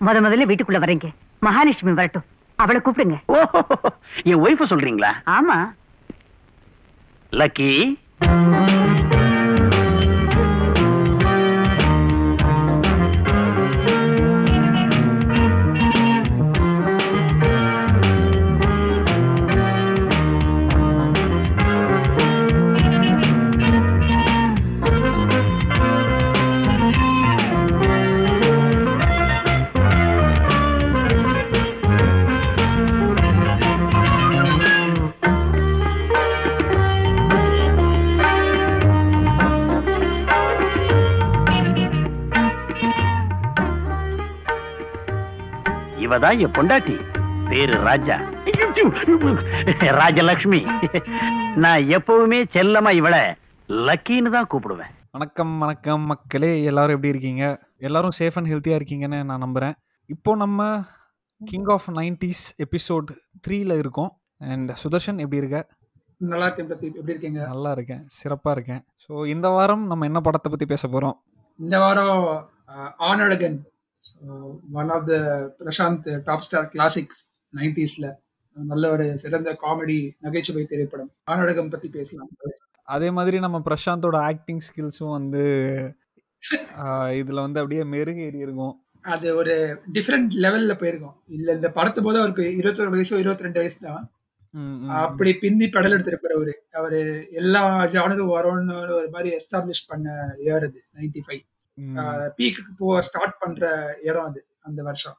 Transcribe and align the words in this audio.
முத 0.00 0.20
முதல்ல 0.20 0.48
வீட்டுக்குள்ள 0.48 0.78
வரீங்க. 0.84 1.08
மகாலட்சுமி 1.40 1.92
வரட்டும். 1.92 2.24
அவளை 2.54 2.80
கூப்பிடுங்க. 2.84 3.16
ஓ 3.26 3.36
என் 4.22 4.42
ஒய்ஃப 4.44 4.64
சொல்றீங்களா? 4.64 5.12
ஆமா. 5.26 5.72
லக்கி. 7.32 7.98
இவதான் 46.16 46.38
என் 46.44 46.54
பொண்டாட்டி? 46.56 46.94
பேரு 47.48 47.74
ராஜா. 47.86 48.14
ராஜலக்ஷ்மி. 49.98 50.60
நான் 51.62 51.82
எப்பவுமே 51.96 52.38
செல்லமா 52.54 52.90
இவள 53.00 53.16
லக்கின்னு 53.68 54.30
தான் 54.36 54.48
கூப்பிடுவேன். 54.52 54.92
வணக்கம் 55.16 55.52
வணக்கம் 55.64 56.06
மக்களே. 56.12 56.50
எல்லாரும் 56.70 56.96
எப்படி 56.96 57.12
இருக்கீங்க? 57.14 57.44
எல்லாரும் 57.88 58.14
சேஃப் 58.18 58.38
அண்ட் 58.40 58.50
ஹெல்த்தியாக 58.52 58.78
இருக்கீங்கன்னு 58.80 59.20
நான் 59.30 59.44
நம்புகிறேன் 59.44 59.76
இப்போ 60.14 60.34
நம்ம 60.44 60.68
கிங் 61.40 61.70
ஆஃப் 61.76 61.90
நைன்டிஸ் 61.98 62.44
எபிசோட் 62.66 63.12
த்ரீல 63.46 63.78
இருக்கோம். 63.82 64.10
அண்ட் 64.52 64.72
சுதர்ஷன் 64.84 65.22
எப்படி 65.26 65.42
இருக்க? 65.44 65.60
நல்லா 66.32 66.48
இருக்கேன் 66.48 66.70
பிரதீப். 66.72 66.98
எப்படி 67.00 67.14
இருக்கீங்க? 67.16 67.40
நல்லா 67.54 67.72
இருக்கேன். 67.78 68.02
சிறப்பாக 68.20 68.56
இருக்கேன். 68.58 68.82
ஸோ 69.06 69.26
இந்த 69.36 69.48
வாரம் 69.58 69.86
நம்ம 69.92 70.12
என்ன 70.12 70.20
படத்தை 70.28 70.50
பற்றி 70.50 70.68
பேச 70.74 70.84
போகிறோம் 70.88 71.18
இந்த 71.58 71.78
வாரம் 71.78 72.18
Aanazhagan 73.10 73.58
one 74.72 74.90
of 74.90 75.06
the 75.06 75.16
Prashanth 75.60 76.08
top 76.24 76.44
star 76.46 76.70
classics 76.74 77.22
நைன்டிஸ்ல 77.54 78.06
நல்ல 78.56 78.90
ஒரு 78.90 79.06
சிறந்த 79.18 79.50
காமெடி 79.62 79.98
நகைச்சுவை 80.20 80.64
திரைப்படம் 80.64 81.10
ஆனழகம் 81.30 81.70
பத்தி 81.70 81.88
பேசலாம். 81.88 82.30
அதே 82.88 83.08
மாதிரி 83.10 83.36
நம்ம 83.40 83.58
பிரசாந்தோட 83.68 84.16
ஆக்டிங் 84.30 84.64
ஸ்கில்ஸும் 84.66 85.14
வந்து 85.18 85.44
இதுல 87.20 87.38
வந்து 87.44 87.60
அப்படியே 87.60 87.82
மெருகேறி 87.92 88.38
இருக்கும். 88.46 88.74
அது 89.04 89.28
ஒரு 89.36 89.54
டிஃப்ரெண்ட் 89.92 90.32
லெவல்ல 90.44 90.72
போயிருக்கோம். 90.80 91.16
இல்ல 91.28 91.48
இந்த 91.52 91.68
படத்து 91.68 92.00
போது 92.02 92.18
அவருக்கு 92.18 92.44
இருபத்தொரு 92.56 92.90
வயசு 92.90 93.20
இருபத்தி 93.22 93.46
ரெண்டு 93.46 93.60
வயசு 93.60 93.78
தான். 93.80 94.04
அப்படி 95.00 95.30
பின்னி 95.34 95.66
பெடல் 95.66 95.94
எடுத்திருப்பாரு 95.96 96.36
அவரு. 96.38 96.54
அவரு 96.72 97.00
எல்லா 97.32 97.62
ஜானரும் 97.94 98.32
வரும்னு 98.36 98.76
ஒரு 98.82 99.08
மாதிரி 99.10 99.30
எஸ்டாப்ளிஷ் 99.36 99.88
பண்ண 99.88 100.06
இயர் 100.44 100.66
அது 100.68 100.80
நைன்டி 100.98 101.22
ஃபைவ் 101.26 101.42
பீக்கு 102.36 102.62
போ 102.78 102.88
ஸ்டார்ட் 103.00 103.38
பண்ற 103.38 103.64
இடம் 104.02 104.26
அது 104.28 104.40
அந்த 104.62 104.80
வருஷம். 104.82 105.16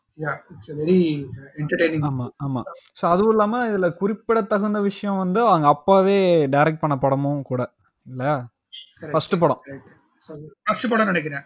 இட்ஸ் 0.53 0.71
வெரி 0.79 0.99
என்டர்டைனிங் 1.61 2.05
ஆமா 2.07 2.25
ஆமா. 2.45 2.61
ஸோ 2.99 3.03
அதுவும் 3.11 3.33
இல்லாம 3.33 3.61
இதுல 3.69 3.89
குறிப்பிடத்தகுந்த 3.95 4.79
விஷயம் 4.81 5.17
வந்து 5.17 5.41
அவங்க 5.47 5.67
அப்பாவே 5.67 6.17
டைரக்ட் 6.55 6.83
பண்ண 6.83 6.97
படமும் 6.97 7.41
கூட 7.41 7.61
இல்ல 8.05 8.23
ஃபர்ஸ்ட் 9.13 9.35
படம். 9.39 9.61
ஃபர்ஸ்ட் 10.65 10.89
படம் 10.91 11.09
நினைக்கிறேன். 11.11 11.45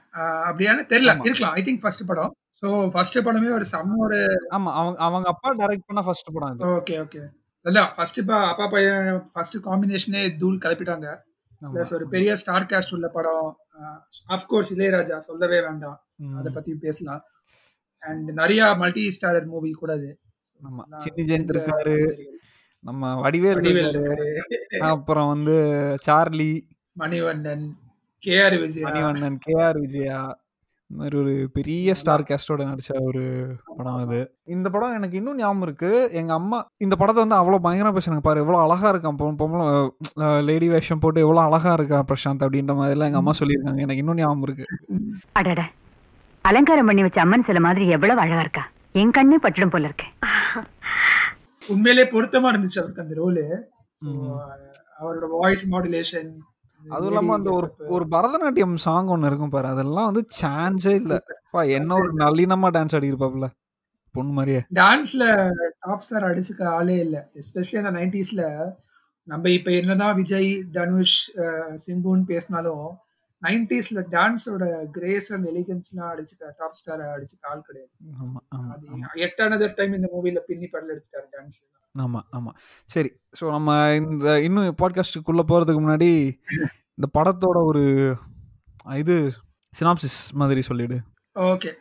அப்படியானு 0.49 0.83
தெரியல. 0.91 1.13
இருக்கலாம். 1.25 1.55
ஐ 1.59 1.63
திங்க் 1.63 1.83
ஃபர்ஸ்ட் 1.83 2.07
படம். 2.07 2.31
ஸோ 2.63 2.69
ஃபர்ஸ்ட் 2.93 3.17
படமே 3.27 3.51
ஒரு 3.57 3.65
செம்ம 3.73 3.99
ஒரு 4.05 4.17
ஆமா 4.51 4.71
அவங்க 4.79 4.97
அவங்க 5.05 5.27
அப்பா 5.29 5.49
டைரக்ட் 5.61 5.87
பண்ண 5.87 6.01
ஃபர்ஸ்ட் 6.01 6.33
படம் 6.33 6.51
இது. 6.53 6.63
ஓகே 6.77 6.95
ஓகே 7.03 7.21
அதான் 7.65 7.89
ஃபர்ஸ்ட் 7.95 8.19
அப்பா 8.49 8.65
பையன் 8.67 9.07
ஃபர்ஸ்ட் 9.33 9.57
காம்பினேஷனே 9.67 10.21
தூள் 10.37 10.61
கிளப்பிட்டாங்க. 10.63 11.07
ப்ளஸ் 11.61 11.93
ஒரு 11.93 12.07
பெரிய 12.07 12.35
ஸ்டார் 12.35 12.65
காஸ்ட் 12.65 12.93
உள்ள 12.93 13.07
படம் 13.07 13.57
அஃப்கோர்ஸ் 14.27 14.73
இளையராஜா 14.75 15.17
சொல்லவே 15.17 15.61
வேண்டாம். 15.61 16.05
அதை 16.37 16.51
பத்தி 16.53 16.73
பேசலாம். 16.75 17.21
அண்ட் 17.99 18.31
நிறைய 18.31 18.75
மல்டி 18.75 19.11
ஸ்டாரர் 19.11 19.45
மூவி 19.45 19.71
கூட 19.71 19.93
அது. 19.93 20.19
ஆமா. 20.63 20.91
சின்னி 20.91 21.21
ஜெயந்த் 21.21 21.51
இருக்காரு. 21.51 22.23
நம்ம 22.79 23.29
வடிவேல். 23.29 24.77
அப்புறம் 24.77 25.27
வந்து 25.27 25.97
Charlie. 26.01 26.67
Manivannan 26.99 27.69
K 28.19 28.43
R 28.43 28.57
Vijaya. 28.59 28.89
Manivannan 28.89 29.35
K 29.39 29.61
R 29.61 29.79
Vijaya. 29.79 30.40
மாதிரி 30.99 31.15
ஒரு 31.17 31.33
பெரிய 31.53 31.93
ஸ்டார் 31.99 32.23
கேஸ்டோட 32.29 32.61
நடிச்ச 32.69 32.91
ஒரு 33.09 33.23
படம் 33.77 33.99
அது. 34.03 34.19
இந்த 34.55 34.67
படம் 34.73 34.95
எனக்கு 34.99 35.17
இன்னும் 35.19 35.39
ஞாபகம் 35.41 35.65
இருக்கு. 35.67 35.91
எங்க 36.21 36.33
அம்மா 36.33 36.59
இந்த 36.85 36.95
படத்தை 37.01 37.19
வந்து 37.23 37.39
அவ்வளோ 37.39 37.59
பயங்கரமா 37.65 37.95
பேசுறாங்க 37.97 38.23
பாரு 38.27 38.43
எவ்வளோ 38.43 38.59
அழகா 38.65 38.89
இருக்கான் 38.93 39.19
பொம்பளை 39.41 39.67
லேடி 40.49 40.69
வேஷம் 40.75 41.03
போட்டு 41.05 41.25
எவ்வளோ 41.25 41.41
அழகா 41.47 41.73
இருக்கா 41.79 41.99
பிரசாந்த் 42.11 42.45
அப்படின்ற 42.47 42.75
மாதிரி 42.79 42.95
எல்லாம் 42.97 43.11
எங்க 43.11 43.21
அம்மா 43.23 43.35
சொல்லியிருக்காங்க. 43.41 43.81
எனக்கு 43.85 44.03
இன்னும் 44.03 44.21
ஞாபகம் 44.21 44.45
இருக்கு. 44.47 44.67
அடட. 45.41 45.63
அலங்காரம் 46.45 46.87
பண்ணி 46.89 47.01
வச்ச 47.07 47.19
அம்மன் 47.21 47.47
சில 47.49 47.59
மாதிரி 47.67 47.87
எவ்வளவு 47.97 48.23
அழகா 48.25 48.43
இருக்கா? 48.45 48.63
என் 49.01 49.15
கண்ணே 49.17 49.37
பட்டுடும் 49.43 49.73
போல 49.73 49.89
இருக்கு. 49.89 50.07
உண்மையிலே 51.73 52.05
பொருத்தமா 52.13 52.49
இருந்துச்சு 52.51 52.81
அவருக்கு 52.81 53.03
அந்த 53.03 53.15
ரோலு. 53.21 53.43
அவரோட 54.99 55.27
வாய்ஸ் 55.35 55.63
மாடுலேஷன் 55.73 56.31
அதுவும் 56.85 57.09
இல்லாம 57.09 57.33
அந்த 57.35 57.49
ஒரு 57.51 57.67
ஒரு 57.89 58.05
பரதநாட்டியம் 58.11 58.75
சாங் 58.85 59.11
ஒன்று 59.13 59.29
இருக்கும் 59.29 59.51
பாரு. 59.51 59.67
அதெல்லாம் 59.73 60.09
வந்து 60.09 60.23
சான்ஸே 60.39 60.93
இல்ல. 61.01 61.15
பா 61.53 61.61
என்ன 61.77 61.91
ஒரு 61.99 62.11
நளினமா 62.21 62.69
டான்ஸ் 62.75 62.95
ஆடி 62.97 63.11
இருப்பாப்ல 63.11 63.47
பொண்ணு 64.15 64.31
மாதிரியே 64.37 64.61
டான்ஸ்ல 64.77 65.23
டாப் 65.81 66.03
ஸ்டார் 66.05 66.27
அடிச்சுக்க 66.29 66.63
ஆளே 66.77 66.97
இல்ல. 67.05 67.17
எஸ்பெஷலி 67.41 67.79
அந்த 67.81 67.91
நைன்டிஸ்ல 67.97 68.43
நம்ம 69.27 69.49
இப்ப 69.51 69.71
என்னதான் 69.79 70.17
விஜய் 70.19 70.49
தனுஷ் 70.73 71.17
சிம்புன்னு 71.85 72.25
பேசினாலும் 72.29 72.87
நைன்டிஸ்ல 73.41 73.99
டான்ஸோட 74.11 74.63
கிரேஸ் 74.95 75.29
அண்ட் 75.35 75.47
எலிகன்ஸ்லாம் 75.51 76.11
அடிச்சுக்க 76.13 76.51
டாப் 76.59 76.77
ஸ்டார் 76.79 77.03
அடிச்சுக்க 77.09 77.51
ஆள் 77.51 77.67
கிடையாது. 77.67 77.93
அது 78.67 78.85
ஆமா. 78.89 79.07
எட் 79.25 79.41
அனதர் 79.45 79.77
டைம் 79.77 79.95
இந்த 79.97 80.09
மூவில 80.13 80.41
பின்னி 80.49 80.69
படல 80.69 80.93
எடுத்துட்டாரு 80.95 81.29
டான்ஸ்ல 81.35 81.65
ஆமா 81.95 82.19
ஆமா. 82.31 82.51
சரி 82.89 83.09
ஸோ 83.39 83.45
நம்ம 83.51 83.69
இந்த 83.99 84.39
இன்னும் 84.39 84.77
பாட்காஸ்ட்டுக்குள்ளே 84.81 85.43
போறதுக்கு 85.51 85.81
முன்னாடி 85.83 86.09
இந்த 86.97 87.07
படத்தோட 87.17 87.57
ஒரு 87.65 87.83
இது 88.97 89.15
சினாப்சிஸ் 89.73 90.19
மாதிரி 90.33 90.61
சொல்லிடு. 90.61 90.97
ஓகே. 91.35 91.71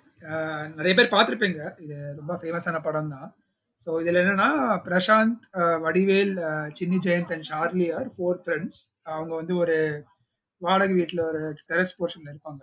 நிறைய 0.76 0.92
பேர் 0.94 1.12
பார்த்துருப்பீங்க. 1.12 1.60
இது 1.84 1.96
ரொம்ப 2.16 2.32
ஃபேமஸான 2.40 2.80
படம் 2.82 3.12
தான் 3.14 3.28
ஸோ 3.86 3.90
இதில் 4.00 4.20
என்னன்னா 4.22 4.48
Prashanth 4.86 5.44
Vadivel 5.84 6.34
Chinni 6.78 6.98
Jayanth 7.06 7.32
and 7.32 7.46
Charlie 7.50 7.86
are 7.98 8.08
four 8.16 8.40
friends 8.42 8.80
அவங்க 9.12 9.32
வந்து 9.34 9.54
ஒரு 9.56 9.76
வாடகை 10.62 10.94
வீட்டில் 10.94 11.22
ஒரு 11.28 11.40
டெரஸ் 11.70 11.96
போர்ஷனில் 11.98 12.32
இருப்பாங்க. 12.32 12.62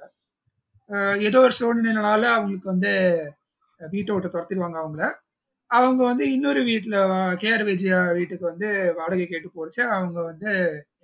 ஏதோ 1.22 1.40
ஒரு 1.40 1.54
சூழ்நிலைனால 1.60 2.24
அவங்களுக்கு 2.36 2.68
வந்து 2.70 2.92
வீட்டை 3.80 4.12
விட்டு 4.14 4.34
துரத்திடுவாங்க 4.36 4.78
அவங்கள. 4.84 5.06
அவங்க 5.72 6.02
வந்து 6.10 6.26
இன்னொரு 6.36 6.62
வீட்டில் 6.70 6.98
கேஆர் 7.42 7.64
விஜயா 7.70 8.00
வீட்டுக்கு 8.18 8.46
வந்து 8.52 8.68
வாடகை 9.00 9.26
கேட்டு 9.32 9.50
போச்சு. 9.58 9.82
அவங்க 9.96 10.18
வந்து 10.30 10.50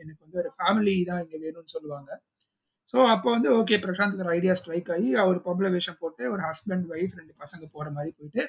எனக்கு 0.01 0.21
வந்து 0.25 0.39
ஒரு 0.43 0.51
ஃபேமிலி 0.57 0.93
தான் 1.09 1.21
இங்கே 1.23 1.39
வேணும்னு 1.45 1.73
சொல்லுவாங்க. 1.75 2.11
ஸோ 2.93 2.97
அப்போ 3.13 3.27
வந்து 3.35 3.49
ஓகே 3.59 3.75
பிரசாந்த்க்கு 3.85 4.23
ஒரு 4.25 4.33
ஐடியா 4.37 4.53
ஸ்ட்ரைக் 4.59 4.89
ஆகி 4.95 5.09
அவர் 5.23 5.37
பொம்பளை 5.47 5.69
வேஷம் 5.75 5.99
போட்டு 6.01 6.23
ஒரு 6.33 6.41
ஹஸ்பண்ட் 6.49 6.87
ஒய்ஃப் 6.93 7.17
ரெண்டு 7.19 7.33
பசங்க 7.43 7.63
போகிற 7.75 7.89
மாதிரி 7.97 8.11
போயிட்டு 8.17 8.43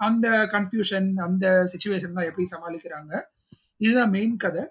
அந்த 0.00 0.26
கன்ஃபியூஷன் 0.54 1.08
அந்த 1.26 1.46
சுச்சுவேஷன் 1.72 2.16
தான் 2.18 2.28
எப்படி 2.30 2.46
சமாளிக்கிறாங்க. 2.54 3.12
இதுதான் 3.84 4.12
மெயின் 4.16 4.36
கதை. 4.44 4.62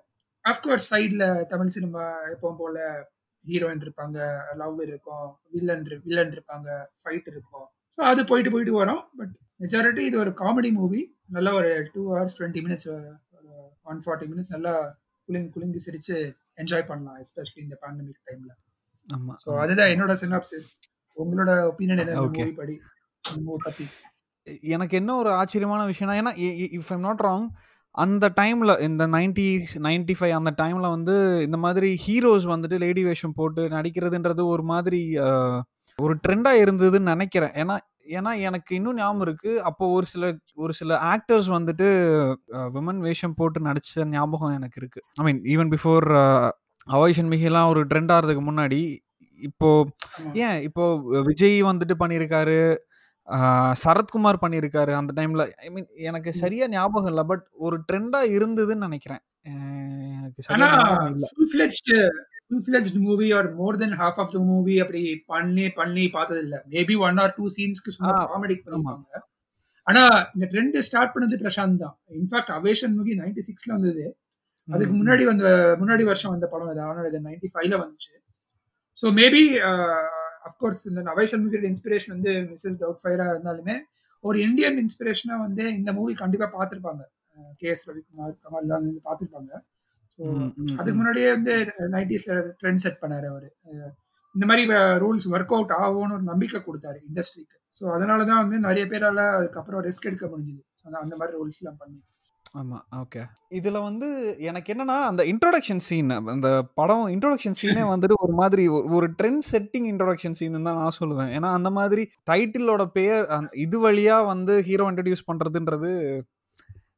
அஃப்கோர்ஸ் 0.46 0.90
சைடில் 0.94 1.26
தமிழ் 1.52 1.74
சினிமா 1.76 2.04
எப்பவும் 2.34 2.60
போல் 2.62 2.80
ஹீரோயின் 3.46 3.84
இருப்பாங்க 3.86 4.18
லவ் 4.62 4.80
இருக்கும் 4.88 5.28
வில்லன் 5.56 5.86
வில்லன் 6.08 6.34
இருப்பாங்க 6.36 6.70
ஃபைட் 7.02 7.28
இருக்கும். 7.34 7.68
ஸோ 7.98 8.02
அது 8.12 8.22
போயிட்டு 8.32 8.54
போயிட்டு 8.56 8.74
வரும். 8.82 9.04
பட் 9.20 9.36
மெஜாரிட்டி 9.60 10.04
இது 10.10 10.18
ஒரு 10.20 10.32
காமெடி 10.42 10.70
மூவி 10.74 11.02
நல்ல 11.30 11.50
ஒரு 11.54 11.72
two 11.94 12.02
hours 12.12 12.38
twenty 12.38 12.62
minutes 12.66 12.90
one 13.86 14.00
forty 14.06 14.28
minutes 14.32 14.54
நல்லா 14.56 14.74
குலுங்கி 15.30 15.50
குலுங்கி 15.50 15.80
சிரிச்சு 15.80 16.18
என்ஜாய் 16.58 16.88
பண்ணலாம் 16.88 17.18
எஸ்பெஷலி 17.24 17.62
இந்த 17.66 17.76
பேண்டமிக் 17.84 18.22
டைம்ல 18.28 18.52
ஆமா 19.10 19.34
ஸோ 19.44 19.50
அதுதான் 19.60 19.92
என்னோட 19.94 20.14
சினாப்சிஸ் 20.22 20.70
உங்களோட 21.18 21.52
ஒப்பீனியன் 21.70 22.02
என்ன. 22.04 22.16
மூவி 22.28 22.54
படி 22.54 22.76
மூவி 23.44 23.60
பத்தி. 23.64 23.86
எனக்கு 24.74 24.96
என்ன 24.96 25.12
ஒரு 25.16 25.30
ஆச்சரியமான 25.30 25.82
விஷயம்னா 25.86 26.16
ஏன்னா 26.20 26.32
இஃப் 26.78 26.92
ஐம் 26.92 27.06
நாட் 27.08 27.24
ராங் 27.26 27.48
அந்த 27.96 28.26
டைமில் 28.40 28.74
இந்த 28.80 29.04
நைன்டி 29.08 29.46
நைன்டி 29.88 30.14
ஃபைவ் 30.18 30.34
அந்த 30.38 30.52
டைமில் 30.58 30.94
வந்து 30.96 31.16
இந்த 31.46 31.58
மாதிரி 31.58 31.90
ஹீரோஸ் 32.04 32.46
வந்துட்டு 32.46 32.78
லேடி 32.80 33.04
வேஷம் 33.04 33.36
போட்டு 33.36 33.62
நடிக்கிறதுன்றது 33.70 34.44
ஒரு 34.46 34.64
மாதிரி 34.64 35.02
ஒரு 36.00 36.14
ட்ரெண்டாக 36.24 36.62
இருந்ததுன்னு 36.64 37.12
நினைக்கிறேன். 37.14 37.54
ஏன்னா 37.56 37.76
ஏன்னா 38.18 38.32
எனக்கு 38.48 38.72
இன்னும் 38.78 39.00
ஞாபகம் 39.00 39.24
இருக்கு. 39.26 39.52
அப்போ 39.70 39.84
ஒரு 39.98 40.06
சில 40.14 40.24
ஒரு 40.64 40.74
சில 40.80 40.98
ஆக்டர்ஸ் 41.12 41.50
வந்துட்டு 41.58 41.88
விமன் 42.76 43.02
வேஷம் 43.08 43.38
போட்டு 43.40 43.60
நடிச்ச 43.68 44.06
ஞாபகம் 44.16 44.56
எனக்கு 44.60 44.80
இருக்கு. 44.82 45.02
ஐ 45.20 45.24
மீன் 45.28 45.42
ஈவன் 45.54 45.72
பிஃபோர் 45.76 46.08
அவாய்ஷன் 46.88 47.32
மிகலாம் 47.36 47.72
ஒரு 47.74 47.82
ட்ரெண்ட் 47.92 48.14
ஆகிறதுக்கு 48.16 48.44
முன்னாடி 48.50 48.82
இப்போ. 49.50 49.72
ஏன்? 50.46 50.58
இப்போ 50.68 50.86
விஜய் 51.30 51.58
வந்துட்டு 51.72 51.96
பண்ணியிருக்காரு 52.04 52.60
சரத்குமார் 53.84 54.44
பண்ணியிருக்காரு 54.44 54.92
அந்த 55.00 55.12
டைம்ல 55.18 55.44
ஐ 55.66 55.68
மீன் 55.74 55.88
எனக்கு 56.10 56.30
சரியா 56.44 56.68
ஞாபகம் 56.76 57.10
இல்லை. 57.12 57.24
பட் 57.32 57.44
ஒரு 57.66 57.78
ட்ரெண்டா 57.90 58.22
இருந்ததுன்னு 58.38 58.88
நினைக்கிறேன். 58.88 59.24
எனக்கு 60.20 60.42
சரியா 60.48 60.70
ஆனா 62.52 62.60
ஞாபகம் 62.60 62.70
இல்ல 62.70 62.82
full 62.82 62.84
fledged 62.84 62.88
full 62.88 62.96
fledged 62.96 63.08
movie 63.08 63.28
or 63.38 63.48
more 63.58 63.78
than 63.82 63.96
half 64.00 64.20
of 64.22 64.32
the 64.34 64.42
movie 64.48 64.76
அப்படி 64.84 65.02
பண்ணி 65.30 65.66
பண்ணி 65.80 66.06
பார்த்தது 66.16 66.42
இல்ல 66.46 66.58
மேபி 66.74 66.96
ஒன் 67.08 67.20
ஆர் 67.24 67.34
டூ 67.38 67.46
சீன்ஸ்க்கு 67.56 67.94
சும்மா 67.96 68.14
ஆ, 68.14 68.24
காமெடி 68.26 68.56
ஆமா. 68.56 68.64
பண்ணிருப்பாங்க 68.66 69.26
ஆனா 69.88 70.02
இந்த 70.36 70.46
ட்ரெண்ட் 70.52 70.78
ஸ்டார்ட் 70.88 71.14
பண்ணது 71.14 71.36
பிரசாந்த் 71.44 71.80
தான். 71.84 71.96
இன்ஃபேக்ட் 72.18 72.52
அவேஷன் 72.58 72.96
மூவி 72.98 73.14
நைன்டி 73.20 73.42
சிக்ஸ்ல 73.46 73.72
வந்தது. 73.76 74.04
அதுக்கு. 74.68 74.94
முன்னாடி 74.98 75.24
வந்த 75.26 75.46
முன்னாடி 75.80 76.04
வருஷம் 76.10 76.34
வந்த 76.34 76.48
படம் 76.52 76.72
இது 76.72 76.82
அவனோட 76.86 77.20
நைன்டி 77.24 77.48
ஃபைவ்ல 77.54 77.78
வந்துச்சு. 77.82 78.12
ஸோ 78.98 79.08
மேபி 79.20 79.42
அஃப்கோர்ஸ் 80.50 80.84
இந்த 80.90 81.02
அவேஷன் 81.14 81.42
மூவியோட 81.44 81.66
இன்ஸ்பிரேஷன் 81.72 82.14
வந்து 82.16 82.34
மிஸ்ஸஸ் 82.50 82.80
டவுட் 82.82 83.02
ஃபயரா 83.04 83.26
இருந்தாலுமே 83.32 83.76
ஒரு 84.24 84.38
இந்தியன் 84.46 84.78
இன்ஸ்பிரேஷனா 84.84 85.36
வந்து 85.44 85.64
இந்த 85.76 85.90
மூவி 85.98 86.14
கண்டிப்பா 86.16 86.48
பார்த்திருப்பாங்க. 86.54 87.02
கே 87.62 87.68
எஸ் 87.70 87.86
ரவிக்குமார் 87.90 88.34
கமல்லாம் 88.44 88.88
பார்த்திருப்பாங்க. 89.06 89.52
அதுக்கு. 90.72 90.94
முன்னாடியே 90.94 91.32
வந்து 91.32 91.52
நைன்டிஸ்ல 91.92 92.52
ட்ரெண்ட் 92.64 92.76
செட் 92.76 92.98
பண்ணாரு 93.02 93.28
அவரு. 93.28 93.56
இந்த 94.36 94.46
மாதிரி 94.46 94.68
ரூல்ஸ் 94.74 95.28
ஒர்க் 95.32 95.54
அவுட் 95.54 95.70
ஆகும்னு 95.72 96.14
ஒரு 96.14 96.22
நம்பிக்கை 96.24 96.62
கொடுத்தாரு 96.62 97.00
இண்டஸ்ட்ரிக்கு 97.14 97.58
ஸோ 97.80 97.92
அதனால 97.92 98.26
தான் 98.26 98.38
வந்து 98.38 98.60
நிறைய 98.60 98.86
பேரால 98.86 99.36
அதுக்கப்புறம் 99.36 99.84
ரிஸ்க் 99.84 100.06
எடுக்க 100.06 100.26
முடிஞ்சுது. 100.26 100.62
அந்த- 100.82 101.16
மாதிரி 101.16 101.38
ரூல்ஸ் 101.38 101.62
எல்லாம் 101.62 101.78
பண்ணி. 101.78 102.04
ஆமா 102.58 102.78
ஓகே 102.96 103.24
இதுல 103.50 103.84
வந்து 103.84 104.36
எனக்கு 104.40 104.74
என்னன்னா 104.74 105.02
அந்த 105.04 105.24
இன்ட்ரோடக்ஷன் 105.24 105.76
சீன் 105.76 106.10
அந்த 106.10 106.66
படம் 106.74 107.08
இன்ட்ரோடக்ஷன் 107.08 107.56
சீனே 107.62 107.82
வந்துட்டு 107.84 108.14
ஒரு 108.18 108.34
மாதிரி 108.34 108.70
ஒரு- 108.70 109.14
ட்ரெண்ட் 109.22 109.42
செட்டிங் 109.52 109.86
இன்ட்ரோடக்ஷன் 109.92 110.32
சீன் 110.32 110.52
தான் 110.52 110.76
நான் 110.76 110.92
சொல்லுவேன். 111.00 111.32
ஏன்னா 111.38 111.54
அந்த 111.54 111.70
மாதிரி 111.70 112.10
டைட்டிலோட 112.32 112.86
பேர் 112.86 113.28
இது 113.52 113.90
வழியா 113.90 114.26
வந்து 114.26 114.64
ஹீரோ 114.64 114.92
இன்ட்ரடியூஸ் 114.92 115.28
பண்றதுன்றது 115.32 116.22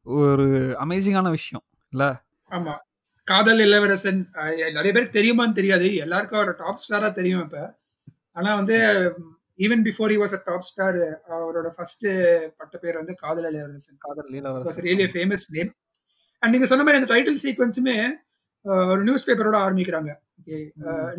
ஒரு 0.03 0.45
அமேசிங்கான 0.79 1.29
விஷயம் 1.29 1.65
இல்ல? 1.89 2.23
ஆமா. 2.49 2.73
காதல் 3.27 3.61
இளவரசன் 3.65 4.19
நிறைய 4.77 4.91
பேருக்கு 4.93 5.17
தெரியுமான்னு 5.19 5.57
தெரியாது. 5.59 5.87
எல்லாருக்கும் 6.05 6.39
அவர் 6.41 6.51
டாப் 6.61 6.81
ஸ்டாரா 6.83 7.09
தெரியும் 7.19 7.43
இப்ப. 7.45 7.59
ஆனா 8.37 8.49
வந்து 8.59 8.77
even 9.65 9.83
before 9.87 10.11
he 10.13 10.17
was 10.21 10.35
a 10.37 10.41
top 10.45 10.65
star 10.69 10.99
அவரோட 11.35 11.67
ஃபர்ஸ்ட் 11.75 12.05
பட்ட 12.59 12.75
பேர் 12.83 12.99
வந்து 13.01 13.13
காதல் 13.23 13.47
இளவரசன். 13.51 13.97
காதல் 14.05 14.31
இளவரசன். 14.39 14.85
ரியலி 14.87 15.07
ஃபேமஸ் 15.13 15.45
நேம் 15.57 15.71
அண்ட் 16.43 16.53
நீங்க 16.55 16.67
சொன்ன 16.71 16.83
மாதிரி 16.85 16.99
அந்த 17.01 17.09
டைட்டில் 17.13 17.41
சீக்வன்ஸுமே 17.45 17.95
ஒரு 18.91 19.01
நியூஸ் 19.07 19.27
பேப்பரோட 19.27 19.57
ஆரம்பிக்கிறாங்க 19.65 20.11
ஓகே 20.39 20.57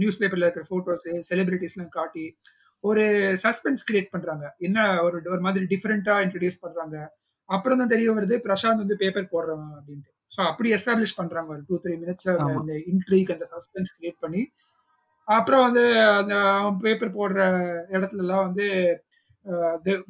நியூஸ் 0.01 0.21
பேப்பர்ல 0.23 0.47
இருக்கிற 0.47 0.65
போட்டோஸ் 0.73 1.07
செலிபிரிட்டிஸ்லாம் 1.31 1.93
காட்டி 1.99 2.25
ஒரு 2.85 3.03
சஸ்பென்ஸ் 3.45 3.83
கிரியேட் 3.89 4.13
பண்றாங்க. 4.15 4.45
என்ன 4.59 4.79
ஒரு 5.07 5.17
ஒரு 5.33 5.43
மாதிரி 5.47 5.65
டிஃப்ரெண்டா 5.73 6.15
இன்ட்ரடியூஸ் 6.25 6.63
பண்றாங்க. 6.65 6.97
அப்புறம் 7.49 7.81
தான் 7.81 7.93
தெரிய 7.95 8.09
வருது 8.17 8.37
பிரசாந்த் 8.47 8.83
வந்து 8.85 8.97
பேப்பர் 9.03 9.33
போடுறவன் 9.35 9.73
அப்படின்ட்டு. 9.79 10.12
ஸோ 10.35 10.41
அப்படி 10.51 10.69
எஸ்டாப்ளிஷ் 10.77 11.19
பண்றாங்க. 11.21 11.49
ஒரு 11.55 11.63
டூ 11.69 11.77
த்ரீ 11.85 11.95
மினிட்ஸ். 12.03 12.29
அந்த 12.59 12.75
இன்ட்ரீக் 12.93 13.33
அந்த 13.35 13.47
சஸ்பென்ஸ் 13.55 13.95
கிரியேட் 13.97 14.21
பண்ணி 14.25 14.43
அப்புறம் 15.29 15.65
வந்து 15.67 15.83
அந்த 16.21 16.35
பேப்பர் 16.85 17.17
போடுற 17.19 17.41
இடத்துல 17.97 18.23
எல்லாம் 18.25 18.45
வந்து 18.49 18.67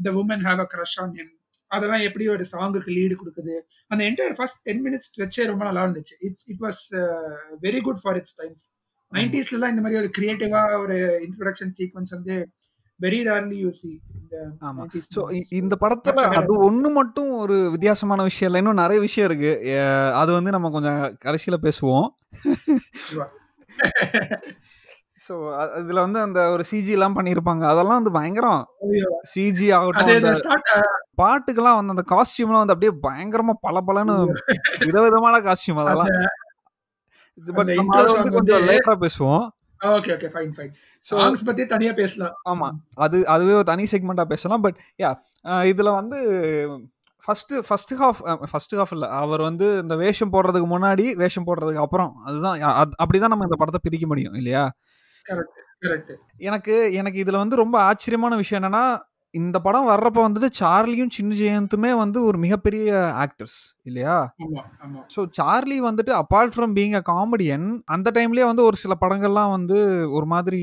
the 0.07 0.11
woman 0.23 0.45
have 0.49 0.61
a 0.65 0.69
crush 0.75 0.99
on 1.03 1.15
him 1.19 1.33
அதெல்லாம் 1.77 2.05
எப்படி 2.07 2.25
ஒரு 2.35 2.45
சாங்குக்கு 2.53 2.91
லீடு 2.97 3.15
கொடுக்குது. 3.21 3.55
அந்த 3.91 4.01
என்டையர் 4.09 4.35
ஃபர்ஸ்ட் 4.39 4.61
டென் 4.67 4.83
மினிட்ஸ் 4.87 5.09
ஸ்ட்ரெச்சே 5.11 5.45
ரொம்ப 5.51 5.63
நல்லா 5.69 5.83
இருந்துச்சு. 5.87 6.15
It's 6.27 6.47
it 6.53 6.63
was 6.67 6.83
very 7.67 7.81
good 7.87 8.01
for 8.03 8.19
its 8.21 8.37
times 8.41 8.65
நைன்டிஸ்லாம் 9.13 9.73
இந்த 9.75 9.83
மாதிரி 9.85 10.01
ஒரு 10.03 10.11
கிரியேட்டிவா 10.19 10.61
ஒரு 10.83 10.97
இன்ட்ரடக்ஷன் 11.27 11.73
சீக்வன்ஸ் 11.79 12.13
வந்து 12.17 12.37
வெரி 13.03 13.21
ரேர்லி 13.29 13.59
யூ 13.59 13.71
சி 13.73 13.91
இந்த 14.17 14.37
ஆமா. 14.63 14.83
90s 14.85 15.07
so. 15.15 15.21
இந்த 15.61 15.75
படத்துல 15.81 16.25
அது 16.41 16.53
ஒண்ணு 16.67 16.89
மட்டும் 16.91 17.31
ஒரு 17.39 17.57
வித்தியாசமான 17.71 18.21
விஷயம் 18.23 18.49
இல்லை. 18.51 18.61
இன்னும் 18.63 18.83
நிறைய 18.83 18.99
விஷயம் 19.01 19.29
இருக்கு. 19.29 19.53
அது 20.21 20.31
வந்து 20.33 20.51
நம்ம 20.51 20.71
கொஞ்சம் 20.71 21.01
கடைசியில 21.25 21.59
பேசுவோம். 21.67 22.09
ஸோ 25.21 25.35
இதுல 25.81 25.99
வந்து 26.05 26.19
அந்த 26.21 26.41
ஒரு 26.51 26.63
சிஜி 26.71 26.93
எல்லாம் 26.97 27.17
பண்ணியிருப்பாங்க 27.19 27.65
அதெல்லாம் 27.65 27.99
வந்து 28.01 28.15
பயங்கரம். 28.17 28.63
சிஜி 29.33 29.67
ஆகட்டும் 29.71 30.41
பாட்டுக்கெல்லாம் 31.21 31.79
வந்து 31.79 31.95
அந்த 31.95 32.05
காஸ்டியூம்லாம் 32.13 32.63
வந்து 32.65 32.75
அப்படியே 32.75 32.93
பயங்கரமா 33.03 33.55
பல 33.67 33.81
பலன்னு 33.89 34.15
விதவிதமான 34.87 35.41
காஸ்டியூம் 35.49 35.83
அதெல்லாம். 35.83 36.11
பட் 37.49 37.71
கொஞ்சம் 38.37 38.65
லேட்டா 38.71 38.95
பேசுவோம். 39.05 39.45
Okay 39.83 40.11
okay 40.15 40.29
fine 40.33 40.53
fine 40.57 40.73
songs 41.05 41.45
பத்தி 41.45 41.63
தனியா 41.67 41.93
பேசலாம். 41.95 42.35
ஆமா 42.51 42.69
அது 42.99 43.17
அதுவே 43.29 43.55
ஒரு 43.55 43.67
தனி 43.71 43.85
செக்மெண்ட்டாக 43.93 44.29
பேசலாம் 44.33 44.65
பட் 44.65 44.79
யா 45.01 45.11
இதில் 45.71 45.97
வந்து 45.97 46.19
first 47.25 47.61
first 47.67 47.97
half 47.99 48.21
first 48.51 48.79
half 48.79 48.93
இல்லை 48.93 49.09
அவர் 49.19 49.43
வந்து 49.43 49.67
இந்த 49.83 49.95
வேஷம் 50.01 50.33
போடுறதுக்கு 50.33 50.69
முன்னாடி 50.71 51.05
வேஷம் 51.19 51.47
போடுறதுக்கு 51.49 51.85
அப்புறம் 51.85 52.13
அதுதான் 52.27 52.55
அது 52.75 52.93
அப்படி 52.99 53.19
தான் 53.19 53.33
நம்ம 53.35 53.49
இந்த 53.49 53.59
படத்தை 53.61 53.81
பிரிக்க 53.85 54.07
முடியும் 54.07 54.37
இல்லையா? 54.41 54.65
எனக்கு 56.43 56.75
எனக்கு 56.99 57.19
இதில் 57.23 57.41
வந்து 57.41 57.57
ரொம்ப 57.61 57.77
ஆச்சரியமான 57.87 58.37
விஷயம் 58.41 58.61
என்னன்னா 58.61 58.85
இந்த 59.35 59.57
படம் 59.61 59.89
வர்றப்ப 59.89 60.19
வந்துட்டு 60.25 60.49
சார்லியும் 60.59 61.13
சின்ன 61.13 61.35
ஜெயந்துமே 61.35 61.91
வந்து 61.97 62.19
ஒரு 62.25 62.39
மிகப்பெரிய 62.39 62.89
ஆக்டர்ஸ் 63.23 63.59
இல்லையா? 63.83 64.17
ஸோ 65.15 65.21
சார்லி 65.39 65.79
வந்துட்டு 65.81 66.13
apart 66.19 66.55
from 66.55 66.75
being 66.77 66.95
a 66.95 67.03
comedian 67.07 67.67
அந்த 67.89 68.11
டைம்லேயே 68.15 68.47
வந்து 68.47 68.65
ஒரு 68.65 68.77
சில 68.77 68.95
படங்கள்லாம் 69.01 69.51
வந்து 69.51 69.79
ஒரு 70.13 70.27
மாதிரி 70.27 70.63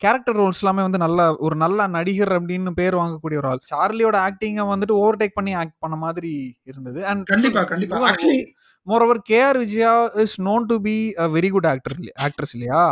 கேரக்டர் 0.00 0.36
ரோல்ஸ் 0.36 0.60
எல்லாமே 0.62 0.82
வந்து 0.82 0.98
நல்ல 0.98 1.20
ஒரு 1.38 1.56
நல்ல 1.56 1.86
நடிகர் 1.94 2.32
அப்படின்னு 2.36 2.70
பேர் 2.72 2.94
வாங்கக்கூடிய 2.94 3.38
ஒரு 3.40 3.48
ஆள். 3.48 3.62
சார்லியோட 3.72 4.16
ஆக்டிங்கை 4.26 4.64
வந்துட்டு 4.70 4.94
ஓவர்டேக் 4.98 5.34
பண்ணி 5.34 5.52
ஆக்ட் 5.54 5.78
பண்ண 5.78 5.96
மாதிரி 5.96 6.32
இருந்தது. 6.66 7.00
அண்ட் 7.06 7.24
கண்டிப்பா 7.26 7.62
கண்டிப்பா. 7.64 7.98
Moreover 9.06 9.20
K R 9.30 9.58
Vijaya 9.58 9.92
is 10.24 10.36
known 10.40 10.66
to 10.66 10.76
be 10.80 10.94
a 11.18 11.26
very 11.36 11.50
good 11.50 11.68
actor 11.72 11.96
actress 12.26 12.54
இல்லையா? 12.56 12.82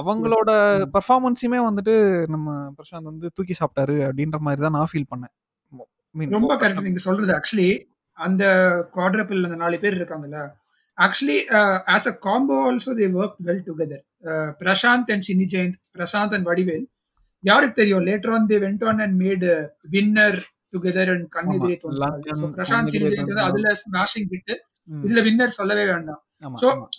அவங்களோட 0.00 0.50
பெர்ஃபார்மன்ஸுமே 0.96 1.60
வந்துட்டு 1.68 1.96
நம்ம 2.26 2.48
பிரசாந்த் 2.78 3.10
வந்து 3.12 3.28
தூக்கி 3.34 3.56
சாப்பிட்டாரு 3.60 3.96
அப்படின்ற 4.08 4.40
மாதிரி 4.40 4.62
தான் 4.62 4.76
நான் 4.78 4.92
ஃபீல் 4.92 5.10
பண்ணேன். 5.12 5.34
ரொம்ப 6.38 6.52
கரெக்ட் 6.56 6.86
நீங்க 6.88 7.02
சொல்றது. 7.08 7.32
ஆக்சுவலி 7.38 7.70
அந்த 8.18 8.44
குவாட்ரப்பிள் 8.94 9.46
அந்த 9.46 9.56
நாலு 9.62 9.78
பேர் 9.84 9.98
இருக்காங்கல்ல. 10.00 10.40
Actually 10.98 11.36
as 11.94 12.08
a 12.10 12.14
combo 12.26 12.56
also 12.66 12.92
they 12.98 13.06
work 13.20 13.38
well 13.46 13.64
together 13.68 14.02
Prashanth 14.60 15.10
and 15.14 15.24
Chinni 15.28 15.46
Jayanth 15.54 15.78
Prashanth 15.98 16.34
and 16.36 16.46
Vadivel. 16.46 16.84
யாருக்கு 17.44 17.74
தெரியும்? 17.74 18.04
Later 18.06 18.32
on 18.32 18.46
they 18.46 18.58
went 18.64 18.84
on 18.88 18.98
and 18.98 19.16
made 19.22 19.46
Winner 19.92 20.38
together 20.72 21.10
and 21.14 21.26
கண்ணெதிரே 21.36 21.76
தோன்றாங்க 21.82 22.36
பிரசாந்த் 22.58 22.92
சினி 22.94 23.08
ஜெயந்த். 23.12 23.42
அதுல 23.48 23.72
ஸ்மாஷிங் 23.82 24.28
ஹிட் 24.32 24.54
ம், 24.88 25.02
இதுல 25.06 25.20
வின்னர் 25.22 25.56
சொல்லவே 25.58 25.84
வேண்டாம். 25.86 26.22
ஆமா. 26.42 26.56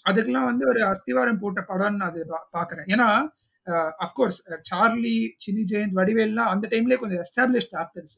அதுக்கெல்லாம் 0.10 0.46
வந்து 0.46 0.66
ஒரு 0.68 0.82
அஸ்திவாரம் 0.86 1.40
போட்ட 1.40 1.62
படம்னு 1.68 2.06
அது 2.10 2.20
பாக்குறேன். 2.54 2.88
ஏன்னா 2.88 3.08
அஃப்கோர்ஸ் 4.06 4.40
சார்லி 4.62 5.14
சினி 5.44 5.62
ஜெயந்த் 5.72 5.96
வடிவேல்லாம் 5.96 6.50
அந்த 6.54 6.66
டைம்லயே 6.72 6.98
கொஞ்சம் 6.98 7.22
எஸ்டாப்ளிஷ்ட் 7.26 7.76
ஆக்டர்ஸ் 7.84 8.16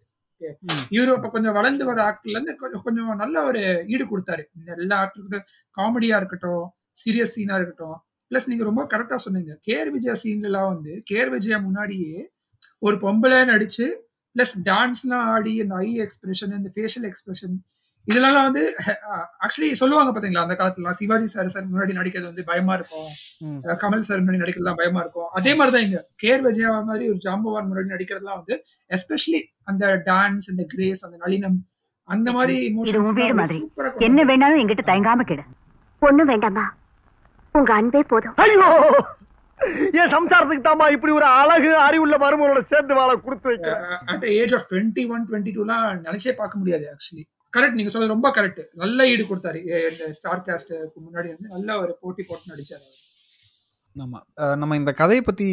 இப்ப 0.95 1.29
கொஞ்சம் 1.29 1.53
வளர்ந்து 1.53 1.85
வர 1.85 1.99
ஆக்டர்ல 2.09 2.35
இருந்து 2.35 2.55
கொஞ்சம் 2.55 2.83
கொஞ்சம் 2.83 3.15
நல்ல 3.15 3.43
ஒரு 3.43 3.61
ஈடு 3.87 4.03
கொடுத்தாரு. 4.03 4.43
எல்லா 4.77 4.97
ஆக்டருக்கும் 5.03 5.45
காமெடியா 5.77 6.15
இருக்கட்டும் 6.15 6.65
சீரியஸ் 6.97 7.33
சீனா 7.35 7.55
இருக்கட்டும் 7.55 7.97
பிளஸ் 8.31 8.49
நீங்க 8.51 8.63
ரொம்ப 8.69 8.83
கரெக்டா 8.93 9.17
சொன்னீங்க. 9.25 9.51
கேஆர் 9.67 9.91
விஜயா 9.95 10.15
சீன்ல 10.23 10.49
எல்லாம் 10.51 10.69
வந்து 10.73 10.93
கேஆர் 11.09 11.31
விஜயா 11.35 11.57
முன்னாடியே 11.67 12.13
ஒரு 12.85 12.95
பொம்பளை 13.03 13.39
நடிச்சு 13.51 13.85
பிளஸ் 14.35 14.55
டான்ஸ்லாம் 14.69 15.27
ஆடி 15.33 15.53
அந்த 15.63 15.75
ஐ 15.85 15.89
எக்ஸ்பிரஷன் 16.05 16.55
இந்த 16.59 16.71
ஃபேஷியல் 16.75 17.07
எக்ஸ்பிரஷன் 17.09 17.55
இதெல்லாம் 18.07 18.45
வந்து 18.47 18.61
ஆக்சுவலி 19.45 19.69
சொல்லுவாங்க 19.79 20.11
பாத்தீங்களா 20.15 20.43
அந்த 20.45 20.55
காலத்துல 20.59 20.91
சிவாஜி 20.99 21.27
சார் 21.33 21.49
சார் 21.53 21.65
முன்னாடி 21.71 21.93
நடிக்கிறது 21.97 22.29
வந்து 22.29 22.43
பயமா 22.49 22.73
இருக்கும். 22.77 23.09
கமல் 23.81 24.05
சார் 24.09 24.21
முன்னாடி 24.21 24.41
நடிக்கிறதுலாம் 24.43 24.79
பயமா 24.81 25.01
இருக்கும். 25.03 25.29
அதே 25.37 25.51
மாதிரிதான் 25.55 25.85
இங்க 25.87 25.99
கேர் 26.23 26.43
விஜயா 26.45 26.69
மாதிரி 26.89 27.05
ஒரு 27.13 27.19
ஜாம்பவான் 27.25 27.67
முன்னாடி 27.69 27.93
நடிக்கிறதுலாம் 27.95 28.39
வந்து 28.41 28.55
எஸ்பெஷலி 28.97 29.41
அந்த 29.71 29.85
டான்ஸ் 30.09 30.47
அந்த 30.53 30.65
கிரேஸ் 30.73 31.03
அந்த 31.07 31.17
நளினம் 31.25 31.57
அந்த 32.07 32.31
மாதிரி 32.31 32.55
என்ன 34.07 34.19
வேணாலும் 34.31 34.61
எங்கிட்ட 34.63 34.85
தயங்காம 34.91 35.25
கேடு 35.31 35.43
ஒண்ணும் 36.01 36.29
வேண்டாம்மா. 36.31 36.65
உங்க 37.57 37.73
அன்பே 37.73 38.01
போதும். 38.07 38.35
ஐயோ! 38.37 38.67
என் 39.93 40.11
சம்சாரத்துக்கு 40.13 40.65
தாமா 40.65 40.85
இப்படி 40.91 41.11
ஒரு 41.11 41.27
அழகு 41.37 41.71
அறிவுள்ள 41.85 42.15
மருமகளோட 42.17 42.61
சேர்ந்து 42.67 42.93
வாழ 42.93 43.11
கொடுத்து 43.17 43.47
வைக்க 43.47 43.69
at 44.11 44.25
age 44.33 44.53
of 44.53 44.67
twenty 44.71 45.03
one 45.09 45.25
twenty 45.29 45.53
டூலாம் 45.55 45.85
நினைச்சே 46.05 46.33
பார்க்க 46.35 46.61
முடியாது 46.61 46.85
ஆக்சுவலி 46.91 47.23
கரெக்ட் 47.53 47.77
நீங்க 47.79 47.91
சொல்றது 47.91 48.13
ரொம்ப 48.13 48.29
கரெக்ட் 48.35 48.61
நல்ல 48.75 49.07
ஈடு 49.07 49.23
கொடுத்தாரு. 49.23 49.59
ஸ்டார் 50.11 50.45
காஸ்டுக்கு 50.47 50.99
முன்னாடி 51.05 51.29
வந்து 51.33 51.47
நல்ல 51.47 51.79
ஒரு 51.81 51.93
போட்டி 52.01 52.23
போட்டு 52.23 52.51
நடிச்சாரு 52.51 52.83
அவர். 52.83 53.03
ஆமா. 53.97 54.19
அஹ் 54.37 54.55
நம்ம 54.55 54.75
இந்த 54.75 54.91
கதையை 54.93 55.23
பத்தி 55.25 55.45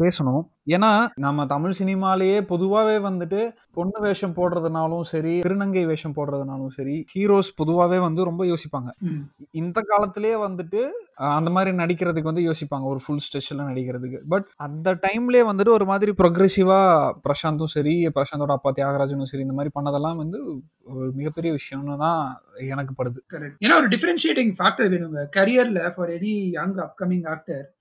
பேசணும். 0.00 0.42
ஏன்னா 0.66 1.06
நம்ம 1.16 1.46
தமிழ் 1.46 1.74
சினிமாலேயே 1.78 2.40
பொதுவாகவே 2.40 3.08
வந்துட்டு 3.08 3.50
பொண்ணு 3.72 4.00
வேஷம் 4.00 4.32
போடுறதுனாலும் 4.32 5.00
சரி 5.00 5.40
திருநங்கை 5.40 5.86
வேஷம் 5.86 6.14
போடுறதுனாலும் 6.14 6.66
சரி 6.66 7.04
ஹீரோஸ் 7.14 7.50
பொதுவாகவே 7.56 7.98
வந்து 8.00 8.24
ரொம்ப 8.24 8.44
யோசிப்பாங்க. 8.44 8.90
இந்த 9.50 9.82
காலத்திலேயே 9.86 10.34
வந்துட்டு 10.34 10.80
அந்த 11.14 11.50
மாதிரி 11.50 11.76
நடிக்கிறதுக்கு 11.76 12.22
வந்து 12.22 12.50
யோசிப்பாங்க. 12.50 12.82
ஒரு 12.82 13.00
ஃபுல் 13.06 13.18
ஸ்ட்ரெச்சில் 13.18 13.62
நடிக்கிறதுக்கு. 13.62 14.18
பட் 14.28 14.46
அந்த 14.56 14.94
டைம்லேயே 14.94 15.44
வந்துட்டு 15.52 15.68
ஒரு 15.68 15.84
மாதிரி 15.84 16.12
ப்ரொக்ரெசிவா 16.22 17.10
பிரசாந்தும் 17.28 17.64
சரி 17.64 18.06
பிரசாந்தோட 18.06 18.52
அப்பா 18.52 18.72
தியாகராஜனும் 18.76 19.22
சரி 19.22 19.42
இந்த 19.42 19.54
மாதிரி 19.54 19.80
பண்ணதெல்லாம் 19.80 20.16
வந்து 20.16 20.62
ஒரு 20.84 21.12
மிகப்பெரிய 21.14 21.56
விஷயம்னு 21.56 21.96
தான் 21.96 22.42
எனக்கு 22.68 23.04
படுது. 23.04 23.18
ஏன்னா 23.60 23.76
ஒரு 23.76 23.88
டிஃபரன்ஷியேட்டிங் 23.88 24.54
ஃபேக்டர் 24.58 24.90
வேணுங்க. 24.94 25.26
கரியர்ல 25.36 25.90
for 25.94 26.08
any 26.08 26.50
young 26.50 26.74
upcoming 26.74 27.28
actor 27.28 27.74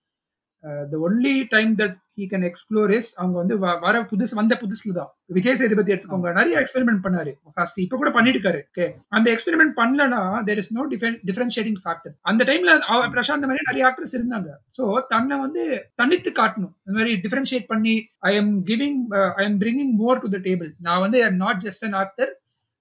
the 0.92 0.98
only 1.08 1.36
time 1.54 1.72
that 1.82 1.96
he 2.20 2.26
can 2.32 2.46
explore 2.50 2.92
is 2.98 3.10
அவங்க 3.20 3.36
வந்து 3.42 3.56
வர 3.86 3.96
புதுசு 4.10 4.34
வந்த 4.40 4.54
புதுசுல 4.62 4.94
தான் 4.98 5.10
விஜய் 5.38 5.58
சேதுபதி 5.60 5.92
எடுத்துக்கோங்க. 5.94 6.30
நிறைய 6.38 6.56
எக்ஸ்பெரிமெண்ட் 6.62 7.02
பண்ணாரு. 7.06 7.32
ஃபர்ஸ்ட் 7.56 7.80
இப்ப 7.84 7.98
கூட 8.02 8.10
பண்ணிட்டு 8.18 8.38
இருக்காரு 8.40 8.60
ஓகே 8.72 8.86
அந்த 9.18 9.28
எக்ஸ்பெரிமெண்ட் 9.34 9.74
பண்ணலனா 9.80 10.22
there 10.50 10.62
is 10.64 10.72
no 10.78 10.84
differentiating 11.30 11.80
factor 11.86 12.14
அந்த 12.32 12.46
டைம்ல 12.50 12.76
பிரசாந்த் 13.16 13.50
மாதிரி 13.50 13.68
நிறைய 13.70 13.88
ஆக்டர்ஸ் 13.90 14.16
இருந்தாங்க. 14.20 14.50
சோ 14.78 14.84
தன்னை 15.14 15.38
வந்து 15.46 15.64
தனித்து 16.02 16.32
காட்டணும். 16.42 16.74
இந்த 16.86 16.96
மாதிரி 17.00 17.16
டிஃபரன்ஷியேட் 17.26 17.68
பண்ணி 17.74 17.96
I 18.30 18.34
am 18.42 18.54
giving 18.72 19.02
I 19.40 19.44
am 19.50 19.60
bringing 19.64 19.94
more 20.04 20.24
to 20.26 20.32
the 20.36 20.42
table 20.50 20.72
நான் 20.88 21.04
வந்து 21.06 21.20
நாட் 21.44 21.62
ஜஸ்ட் 21.68 21.86
அன் 21.90 22.00
ஆக்டர் 22.04 22.32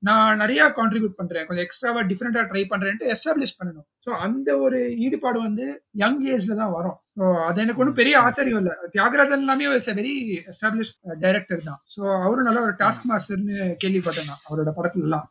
நான் 0.08 0.40
நிறைய 0.42 0.62
கான்ட்ரிபியூட் 0.78 1.18
பண்றேன். 1.18 1.44
கொஞ்சம் 1.48 1.64
எக்ஸ்ட்ராவா 1.66 2.00
டிஃப்ரெண்டா 2.10 2.42
ட்ரை 2.50 2.62
பண்றேன்ட்டு 2.72 3.10
எஸ்டாப்ளிஷ் 3.14 3.56
பண்ணணும். 3.58 3.86
ஸோ 4.04 4.10
அந்த 4.26 4.48
ஒரு 4.64 4.78
ஈடுபாடு 5.04 5.38
வந்து 5.46 5.66
யங் 6.02 6.18
ஏஜ்ல 6.32 6.56
தான் 6.62 6.72
வரும். 6.78 6.96
ஸோ 7.18 7.24
அது 7.48 7.60
எனக்கு 7.64 7.82
ஒன்றும் 7.82 7.98
பெரிய 8.00 8.14
ஆச்சரியம் 8.26 8.60
இல்லை. 8.62 8.74
தியாகராஜன் 8.96 9.44
எல்லாமே 9.44 9.68
வெரி 10.00 10.14
எஸ்டாப்ளிஷ் 10.52 10.92
டைரக்டர் 11.24 11.62
தான். 11.68 11.80
ஸோ 11.94 12.02
அவரும் 12.24 12.48
நல்ல 12.48 12.60
ஒரு 12.66 12.74
டாஸ்க் 12.82 13.08
மாஸ்டர்னு 13.12 13.56
கேள்விப்பட்டேன் 13.84 14.28
நான் 14.32 14.44
அவரோட 14.48 14.72
படத்துல 14.80 15.08
எல்லாம் 15.08 15.26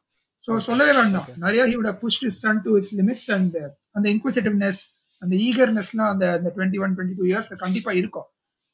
ஸோ 0.46 0.52
சொல்லவே 0.70 0.94
வேண்டாம். 1.00 1.28
நிறைய 1.46 1.62
ஹியோட 1.72 1.90
push 2.04 2.24
is 2.30 2.42
sun 2.46 2.62
to 2.66 2.72
its 2.78 2.94
limits 3.00 3.32
and 3.38 3.58
அந்த 3.98 4.06
இன்க்விசிட்டிவ்னஸ் 4.16 4.82
அந்த 5.24 5.34
ஈகர்னஸ்லாம் 5.48 6.12
அந்த 6.14 6.26
டுவெண்ட்டி 6.56 6.80
ஒன் 6.84 6.94
டுவெண்ட்டி 6.98 7.18
டூ 7.20 7.26
இயர்ஸ்ல 7.32 7.58
கண்டிப்பா 7.66 7.92
இருக்கும். 8.00 8.28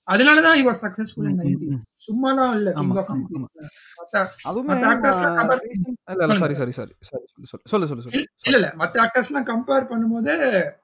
அதனால 0.08 0.42
தான் 0.46 0.58
இவர் 0.62 0.78
சக்சஸ்ஃபுல் 0.84 1.26
இன் 1.30 1.40
நைன்டி. 1.40 1.68
சும்மாலாம் 2.08 2.54
இல்ல. 2.54 2.70
சாரி 6.36 6.56
சாரி 6.56 6.72
சாரி 6.72 6.94
சொல்லு 7.66 7.88
சொல்லு 7.88 8.04
சொல்லு 8.04 8.22
இல்ல 8.44 8.58
இல்ல 8.58 8.68
மத்த 8.78 8.96
ஆக்டர்ஸ் 9.04 9.30
எல்லாம் 9.32 9.48
கம்பேர் 9.48 9.90
பண்ணும்போது 9.90 10.34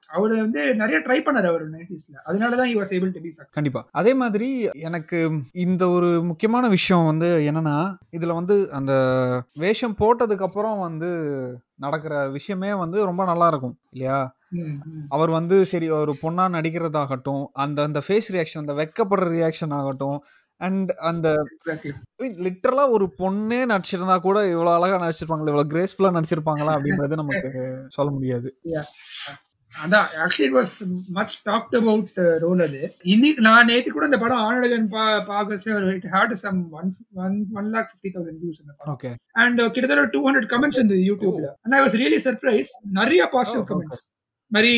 அவரு 0.08 0.34
வந்து 0.40 0.74
நிறைய 0.74 0.98
ட்ரை 0.98 1.18
பண்ணாரு 1.20 1.46
அவர் 1.46 1.64
நைன்டிஸ்ல 1.70 2.16
அதனாலதான் 2.24 2.72
to 2.74 3.20
be 3.20 3.30
successful. 3.30 3.50
கண்டிப்பா. 3.50 3.80
அதே 3.92 4.14
மாதிரி 4.14 4.48
எனக்கு 4.80 5.18
இந்த 5.60 5.88
ஒரு 5.88 6.22
முக்கியமான 6.22 6.68
விஷயம் 6.68 7.06
வந்து 7.06 7.28
என்னன்னா 7.50 7.76
இதுல 8.12 8.34
வந்து 8.34 8.56
அந்த 8.70 8.92
வேஷம் 9.58 9.98
போட்டதுக்கு 9.98 10.46
அப்புறம் 10.48 10.78
வந்து 10.78 11.10
நடக்கிற 11.76 12.28
விஷயமே 12.28 12.72
வந்து 12.74 13.04
ரொம்ப 13.04 13.24
நல்லா 13.24 13.46
இருக்கும் 13.48 13.76
இல்லையா. 13.90 14.18
அவர் 15.08 15.30
வந்து 15.30 15.64
சரி 15.64 15.86
ஒரு 15.94 16.12
பொண்ணா 16.22 16.44
நடிக்கிறதாகட்டும் 16.54 17.44
அந்த 17.54 17.82
அந்த 17.82 18.00
ஃபேஸ் 18.08 18.28
ரியாக்ஷன் 18.32 18.62
அந்த 18.62 18.74
வெக்கப்படுற 18.74 19.28
ரியாக்ஷன் 19.34 19.74
ஆகட்டும் 19.74 20.18
அண்ட் 20.60 20.90
அந்த. 21.08 21.28
லிட்டரலா 22.44 22.84
ஒரு 22.96 23.06
பொண்ணே 23.20 23.60
நடிச்சிருந்தா 23.72 24.16
கூட 24.26 24.38
இவ்வளவு 24.52 24.76
அழகா 24.76 24.98
நடிச்சிருப்பாங்களா 25.04 25.52
இவ்வளவு 25.52 25.72
கிரேஸ்ஃபுல்லா 25.72 26.14
நடிச்சிருப்பாங்களா 26.16 26.76
அப்படின்றது 26.76 27.20
நமக்கு 27.22 27.50
சொல்ல 27.96 28.10
முடியாது. 28.16 28.50
அதான் 29.74 30.08
actually 30.24 30.46
it 30.48 30.56
was 30.58 30.74
much 31.16 31.32
talked 31.48 31.74
about 31.78 32.18
role 32.44 32.60
அது. 32.66 32.80
இன்னைக்கு 33.14 33.40
நான் 33.46 33.68
நேத்து 33.70 33.94
கூட 33.94 34.04
இந்த 34.10 34.18
படம் 34.24 34.42
ஆனழகன் 34.48 34.86
பா 34.92 35.04
பார்க்க 35.30 35.74
it 35.96 36.06
had 36.14 36.34
some 36.44 36.60
one 36.80 36.90
one 37.24 37.36
one 37.58 37.68
lakh 37.74 37.88
fifty 37.90 38.12
thousand 38.16 38.38
views 38.42 38.60
இந்த 38.62 38.72
படம். 38.76 38.92
ஓகே 38.94 39.10
அண்ட் 39.42 39.60
கிட்டத்தட்ட 39.74 40.06
டூ 40.14 40.22
ஹண்ட்ரட் 40.28 40.48
கமெண்ட்ஸ் 40.54 40.80
இருந்தது 40.80 41.02
யூடியூப்ல 41.10 41.48
and 41.64 41.76
I 41.78 41.82
was 41.86 41.98
really 42.02 42.20
surprise 42.28 42.72
நிறைய 43.00 43.28
பாசிட்டிவ் 43.36 43.66
கமெண்ட்ஸ் 43.72 44.02
மாதிரி 44.50 44.74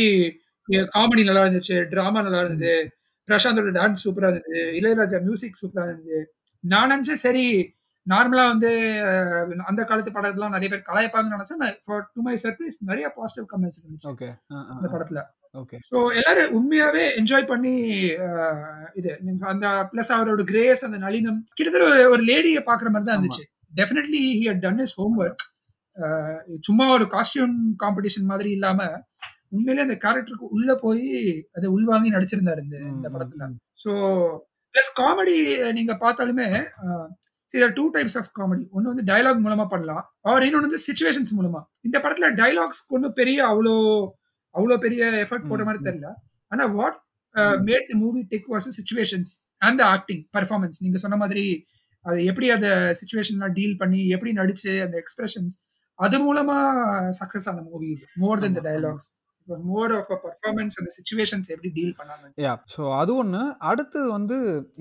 காமெடி 0.95 1.23
நல்லா 1.29 1.43
இருந்துச்சு 1.47 1.77
டிராமா 1.91 2.21
நல்லா 2.27 2.41
இருந்தது. 2.45 2.77
பிரசாந்தோட 3.29 3.71
டான்ஸ் 3.79 4.05
சூப்பரா 4.07 4.29
இருந்தது. 4.33 4.61
இளையராஜா 4.81 5.19
மியூசிக் 5.29 5.61
சூப்பரா 5.63 5.87
இருந்தது. 5.91 6.21
நான் 6.65 6.93
நினைச்சேன் 6.93 7.25
சரி 7.27 7.47
நார்மலா 8.07 8.43
வந்து 8.53 8.69
அந்த 9.71 9.81
காலத்து 9.89 10.11
படத்தெல்லாம் 10.17 10.55
நிறைய 10.57 10.69
பேர் 10.73 10.85
கலாய்ப்பாங்கன்னு 10.89 11.37
நினைச்சேன். 11.37 11.79
ஃபார் 11.85 12.05
டு 12.15 12.21
மை 12.27 12.35
சர்ப்ரைஸ் 12.45 12.77
நிறைய 12.91 13.07
பாசிட்டிவ் 13.17 13.49
கமெண்ட்ஸ் 13.53 13.79
இருந்துச்சு 13.81 14.11
ஓகே 14.13 14.29
அந்த 14.75 14.87
படத்துல. 14.93 15.23
ஓகே 15.63 15.77
ஸோ 15.89 15.97
எல்லாரும் 16.21 16.55
உண்மையாவே 16.59 17.05
என்ஜாய் 17.21 17.51
பண்ணி 17.51 17.75
இது 19.01 19.11
அந்த 19.53 19.67
பிளஸ் 19.93 20.13
அவரோட 20.17 20.45
கிரேஸ் 20.53 20.87
அந்த 20.89 20.99
நளினம் 21.05 21.41
கிட்டத்தட்ட 21.57 21.91
ஒரு 21.91 22.03
ஒரு 22.15 22.23
லேடியை 22.31 22.63
பாக்குற 22.71 22.91
மாதிரி 22.95 23.09
தான் 23.09 23.19
இருந்துச்சு. 23.19 23.45
Definitely 23.81 24.23
he 24.41 24.45
had 24.51 24.65
done 24.67 24.83
his 24.87 24.97
homework 25.25 25.45
சும்மா 26.69 26.87
ஒரு 26.97 27.05
காஸ்டியூம் 27.15 27.57
காம்படிஷன் 27.83 28.31
மாதிரி 28.33 28.51
இல்லாம 28.57 28.81
உண்மையிலே 29.55 29.85
அந்த 29.87 29.97
கேரக்டருக்கு 30.05 30.53
உள்ள 30.57 30.71
போய் 30.83 31.07
அதை 31.57 31.67
உள்வாங்கி 31.77 32.11
நடிச்சிருந்தாரு 32.17 32.61
இந்த 32.67 32.77
இந்த 32.97 33.09
படத்துல. 33.15 33.49
ஸோ 33.85 33.91
பிளஸ் 34.75 34.93
காமெடி 35.01 35.37
நீங்க 35.79 35.93
பார்த்தாலுமே 36.05 36.49
சில 37.55 37.67
டூ 37.77 37.85
டைப்ஸ் 37.95 38.17
ஆஃப் 38.21 38.31
காமெடி 38.39 38.65
ஒன்று 38.75 38.91
வந்து 38.93 39.07
டயலாக் 39.11 39.45
மூலமா 39.47 39.67
பண்ணலாம். 39.73 40.05
அவர் 40.29 40.45
இன்னொன்று 40.47 40.69
வந்து 40.69 40.85
சுச்சுவேஷன்ஸ் 40.87 41.33
மூலமா. 41.39 41.61
இந்த 41.87 41.97
படத்துல 42.05 42.29
டைலாக்ஸ் 42.41 42.83
ஒன்றும் 42.97 43.17
பெரிய 43.21 43.39
அவ்வளோ 43.51 43.75
அவ்வளோ 44.55 44.77
பெரிய 44.85 45.03
எஃபர்ட் 45.25 45.49
போடுற 45.51 45.65
மாதிரி. 45.69 45.85
தெரியல. 45.89 46.11
ஆனா 46.53 46.65
what 46.79 46.99
made 47.69 47.87
the 47.91 47.97
movie 48.05 48.21
tick 48.33 48.49
was 48.53 48.69
situations 48.79 49.33
and 49.67 49.81
acting 49.95 50.23
performance 50.37 50.79
நீங்க 50.85 50.99
சொன்ன 51.05 51.19
மாதிரி 51.23 51.45
அது 52.05 52.19
எப்படி 52.31 52.47
அந்த 52.57 52.69
சுச்சுவேஷன்லாம் 52.99 53.55
டீல் 53.59 53.77
பண்ணி 53.83 54.01
எப்படி 54.17 54.33
நடிச்சு 54.41 54.73
அந்த 54.85 54.97
எக்ஸ்பிரஷன்ஸ் 55.03 55.55
அது 55.99 56.17
மூலமா 56.27 56.57
சக்சஸ் 57.21 57.49
ஆன 57.51 57.63
movie 57.71 57.91
more 58.23 58.43
than 58.45 58.57
the. 58.59 58.63
Dialogues 58.69 59.09
more 59.69 59.93
of 59.97 60.11
a 60.11 60.19
performance 60.23 60.77
அந்த 60.81 60.91
சுச்சுவேஷன்ஸ் 60.97 61.49
எப்படி 61.55 61.71
டீல் 61.77 61.95
பண்ணாங்க 61.99 62.27
யா 62.45 62.53
ஸோ 62.75 62.83
அது 62.97 63.13
ஒன்று 63.17 63.41
அடுத்து 63.71 64.01
வந்து 64.13 64.37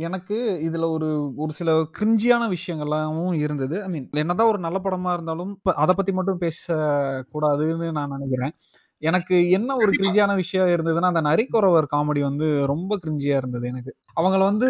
எனக்கு 0.05 0.37
இதில் 0.67 0.87
ஒரு 0.89 1.09
ஒரு 1.37 1.53
சில 1.59 1.69
கிரிஞ்சியான 1.97 2.43
விஷயங்கள்லாமும் 2.55 3.35
இருந்தது. 3.43 3.77
ஐ 3.83 3.89
மீன் 3.89 4.07
என்னதான் 4.23 4.51
ஒரு 4.53 4.61
நல்ல 4.65 4.79
படமாக 4.85 5.15
இருந்தாலும் 5.17 5.53
அதை 5.77 5.95
பற்றி 5.95 6.13
மட்டும் 6.13 6.41
பேசக்கூடாதுன்னு 6.43 7.89
நான் 7.99 8.15
நினைக்கிறேன். 8.15 8.55
எனக்கு 9.01 9.35
என்ன 9.51 9.71
ஒரு. 9.77 9.91
கிரிஞ்சியான 9.95 10.33
விஷயம் 10.39 10.69
இருந்ததுன்னா 10.73 11.09
அந்த 11.11 11.21
நரிக்குறவர் 11.27 11.87
காமெடி 11.93 12.21
வந்து 12.23 12.47
ரொம்ப 12.71 12.93
கிரிஞ்சியா 13.03 13.37
இருந்தது 13.39 13.65
எனக்கு. 13.71 13.91
அவங்கள 14.17 14.41
வந்து 14.49 14.67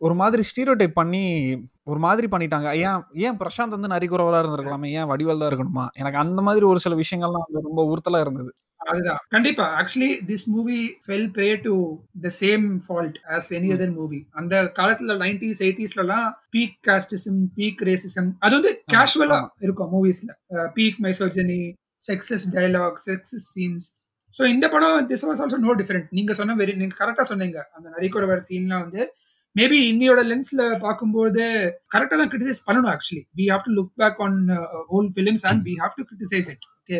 ஒரு 0.00 0.14
மாதிரி 0.20 0.42
ஸ்டீரியோ 0.48 0.74
டைப் 0.76 0.98
பண்ணி 0.98 1.22
ஒரு 1.86 2.00
மாதிரி 2.04 2.26
பண்ணிட்டாங்க. 2.32 2.68
ஏன் 2.82 2.98
ஏன் 3.26 3.38
பிரசாந்த் 3.40 3.76
வந்து 3.76 3.92
நரிக்குறவரா 3.94 4.40
இருந்திருக்கலாமே? 4.42 4.88
ஏன் 4.98 5.08
வடிவல் 5.12 5.40
தான் 5.40 5.50
இருக்கணுமா? 5.50 5.86
எனக்கு 6.00 6.20
அந்த 6.24 6.40
மாதிரி 6.48 6.66
ஒரு 6.72 6.80
சில 6.84 6.96
விஷயங்கள்லாம் 7.00 7.46
வந்து 7.46 7.66
ரொம்ப 7.68 7.82
உறுத்தலா 7.92 8.22
இருந்தது. 8.24 8.50
அதுதான். 8.90 9.20
கண்டிப்பா. 9.34 9.64
Actually 9.80 10.10
this 10.28 10.46
movie 10.54 10.78
fell 11.04 11.28
prey 11.36 11.48
to 11.66 11.74
the 12.24 12.30
same 12.40 12.66
fault 12.86 13.16
as 13.36 13.48
any. 13.56 13.70
Other 13.76 13.94
movie 13.98 14.20
அந்த 14.40 14.54
காலத்துல 14.78 15.16
நைன்டிஸ் 15.24 15.62
எயிட்டிஸ்லாம் 15.66 16.28
பீக் 16.54 16.76
காஸ்டிசம் 16.88 17.40
பீக் 17.58 17.82
ரேசிசம் 17.88 18.30
அது 18.44 18.52
வந்து 18.58 18.72
கேஷுவலா. 18.94 19.40
இருக்கும் 19.66 19.90
மூவிஸ்ல 19.94 20.30
peak 20.76 21.00
misogyny 21.06 21.60
sexist 22.08 22.46
dialogue 22.54 23.00
sexist 23.08 23.48
scenes 23.54 23.88
so 24.36 24.42
இந்த 24.54 24.66
படம் 24.74 25.08
this 25.10 25.26
was 25.28 25.40
also 25.44 25.58
no 25.64 25.72
different 25.80 26.06
நீங்க 26.18 26.32
சொன்ன 26.38 26.54
வெரி 26.60 26.74
நீங்க 26.82 26.94
கரெக்டா 27.00 27.24
சொன்னீங்க. 27.32 27.58
அந்த 27.76 27.86
நரிக்குறவர் 27.96 28.46
சீன்லாம் 28.48 28.84
வந்து 28.86 29.02
மேபி 29.56 29.78
இன்னியோட 29.88 30.20
லென்ஸ்ல 30.28 30.62
பார்க்கும்போது 30.84 31.42
கரெக்டா 31.94 32.16
தான் 32.20 32.30
கிரிட்டிசைஸ் 32.32 32.62
பண்ணணும் 32.68 32.92
actually 32.92 33.22
we 33.38 33.46
have 33.50 33.66
to 33.66 33.72
look 33.78 33.90
back 34.02 34.20
on 34.26 34.38
old 34.96 35.12
films 35.16 35.44
and 35.50 35.60
we 35.66 35.74
have 35.82 35.98
to 35.98 36.04
criticise 36.10 36.48
it 36.52 36.64
okay 36.78 36.98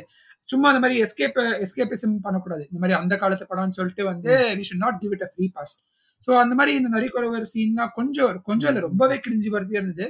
சும்மா 0.52 0.68
அந்த 0.72 0.80
மாதிரி 0.84 0.96
எஸ்கேப் 1.04 1.38
எஸ்கேபிசம் 1.66 2.14
பண்ணக்கூடாது. 2.26 2.62
இந்த 2.70 2.78
மாதிரி 2.82 2.96
அந்த 3.00 3.14
காலத்து 3.22 3.46
படம்னு 3.52 3.78
சொல்லிட்டு 3.78 4.04
வந்து 4.10 4.30
we 4.58 4.64
should 4.68 4.84
not 4.84 4.98
give 5.02 5.14
it 5.16 5.24
a 5.26 5.30
free 5.32 5.46
pass 5.56 5.74
so 6.22 6.30
அந்த 6.42 6.54
மாதிரி 6.58 6.72
இந்த 6.80 6.88
நரிக்குறவர் 6.96 7.46
சீன்லாம் 7.52 7.92
கொஞ்சம் 7.98 8.36
கொஞ்சம் 8.48 8.70
இல்லை 8.70 8.82
ரொம்பவே 8.88 9.16
கிரிஞ்சு 9.24 9.48
வருது 9.54 9.74
இருந்தது. 9.78 10.06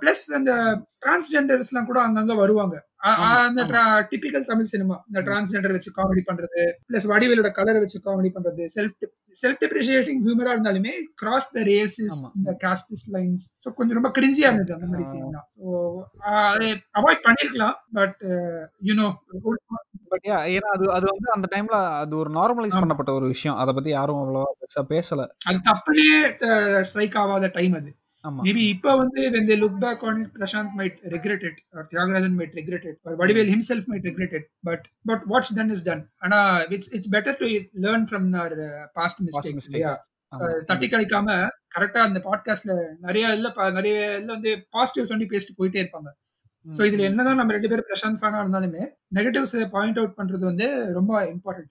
பிளஸ் 0.00 0.24
அந்த 0.38 0.52
டிரான்ஸ்ஜெண்டர்ஸ்லாம் 1.04 1.88
கூட 1.88 1.98
அங்கங்க 2.04 2.34
வருவாங்க. 2.36 2.76
அந்த 3.46 3.62
டிபிக்கல் 4.10 4.46
தமிழ் 4.48 4.70
சினிமா 4.72 4.96
இந்த 5.08 5.20
டிரான்ஸ்ஜெண்டர் 5.26 5.74
வச்சு 5.74 5.90
காமெடி 5.98 6.22
பண்றது 6.28 6.62
பிளஸ் 6.88 7.06
வடிவேலோட 7.12 7.48
கலரை 7.58 7.80
வச்சு 7.84 7.98
காமெடி 8.06 8.30
பண்றது 8.36 8.64
செல்ஃப் 8.74 9.04
செல்ஃப் 9.42 9.60
டிப்ரிஷியேட்டிங் 9.62 10.20
ஹியூமரா 10.24 10.52
இருந்தாலுமே 10.54 10.92
கிராஸ் 11.14 11.48
த 11.52 11.62
ரேசஸ். 11.68 12.18
இந்த 12.38 12.52
காஸ்டிஸ் 12.64 13.04
லைன்ஸ் 13.16 13.44
ஸோ 13.64 13.74
கொஞ்சம் 13.78 13.98
ரொம்ப 13.98 14.10
கிரிஞ்சியா 14.18 14.48
இருந்தது 14.50 14.74
அந்த 14.76 14.88
மாதிரி. 14.92 15.06
சீன் 15.12 15.36
தான். 15.36 15.46
அதை 16.52 16.68
அவாய்ட் 17.00 17.22
பண்ணிருக்கலாம் 17.26 17.76
பட் 17.98 18.18
யூனோ 18.88 19.08
பட் 20.12 20.26
ஏன்னா 20.54 20.68
அது 20.76 20.84
அது 20.96 21.06
வந்து 21.12 21.28
அந்த 21.36 21.46
டைம்ல 21.54 21.78
அது 22.02 22.14
ஒரு 22.22 22.32
நார்மலைஸ். 22.38 22.80
பண்ணப்பட்ட 22.82 23.12
ஒரு 23.18 23.28
விஷயம். 23.34 23.58
அதை 23.62 23.70
பத்தி 23.74 23.92
யாரும் 23.96 24.20
அவ்வளவா 24.22 24.50
பேசல. 24.94 25.22
அது 25.48 25.60
தப்புலயே 25.70 26.18
ஸ்ட்ரைக் 26.88 27.18
ஆகாத 27.24 27.52
டைம் 27.58 27.76
அது. 27.80 27.92
மேபி 28.30 28.62
இப்ப 28.68 28.96
வந்து 28.96 29.30
when 29.30 29.44
they 29.46 29.56
look 29.56 29.74
back 29.78 30.02
on 30.02 30.22
it 30.22 30.30
Prashanth 30.34 30.72
might 30.76 30.96
regret 31.04 31.42
it 31.42 31.56
or 31.72 31.82
Thiagarajan 31.90 32.36
might 32.38 32.54
regret 32.54 32.84
it 32.84 32.96
or 33.04 33.14
Vadivel 33.16 33.48
himself 33.48 33.84
might 33.86 34.02
regret 34.02 34.32
it 34.32 34.46
but 34.66 34.82
but 35.04 35.20
what's 35.26 35.52
done 35.54 35.70
is 35.70 35.82
done 35.82 36.02
ஆனா 36.18 36.58
it's 36.58 36.88
it's 36.92 37.06
better 37.06 37.34
to 37.34 37.48
learn 37.72 38.06
from 38.06 38.34
our 38.34 38.52
uh, 38.68 38.84
past 38.98 39.18
mistakes 39.20 39.52
mistakes. 39.52 39.66
இல்லையா 39.66 39.94
தட்டி 40.64 40.86
கழிக்காம 40.86 41.48
கரெக்டா 41.76 42.00
அந்த 42.02 42.20
பாட்காஸ்ட்ல 42.24 42.74
நிறைய 43.00 43.32
இல்ல 43.32 43.70
நிறைய 43.70 44.18
இதுல 44.18 44.26
வந்து 44.26 44.66
பாசிட்டிவ்ஸ் 44.72 45.14
வந்து 45.14 45.24
பேசிட்டு 45.24 45.58
போயிட்டே 45.58 45.82
இருப்பாங்க 45.84 46.10
சோ 46.66 46.80
இதுல 46.88 47.02
என்னதான் 47.08 47.38
நம்ம 47.40 47.54
ரெண்டு 47.56 47.68
பேரும் 47.70 47.88
பிரசாந்த் 47.88 48.20
ஃபேனா 48.20 48.38
இருந்தாலுமே 48.42 48.82
நெகட்டிவ்ஸ் 49.16 49.54
பாயிண்ட் 49.74 49.98
அவுட் 50.00 50.14
பண்றது 50.18 50.44
வந்து 50.48 50.66
ரொம்ப 50.98 51.12
இம்பார்ட்டன்ட் 51.32 51.70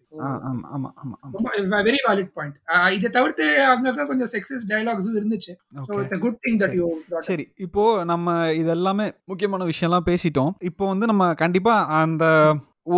வெரி 1.88 2.00
வேலிட் 2.08 2.32
பாயிண்ட் 2.38 2.58
இதை 2.98 3.10
தவிர்த்து 3.18 3.46
அங்கங்க 3.72 4.06
கொஞ்சம் 4.12 4.32
செக்ஸஸ் 4.34 4.68
டயலாக்ஸும் 4.72 5.18
இருந்துச்சு. 5.20 5.54
So 5.88 6.20
good 6.26 6.40
thing 6.46 6.60
that 6.64 6.76
you 6.80 6.88
சரி. 7.30 7.46
இப்போ 7.66 7.86
நம்ம 8.12 8.38
இதெல்லாமே 8.62 9.08
முக்கியமான 9.32 9.66
விஷயம்லாம் 9.72 10.08
பேசிட்டோம். 10.12 10.54
இப்போ 10.72 10.86
வந்து 10.94 11.08
நம்ம 11.12 11.34
கண்டிப்பா 11.44 11.76
அந்த 12.02 12.24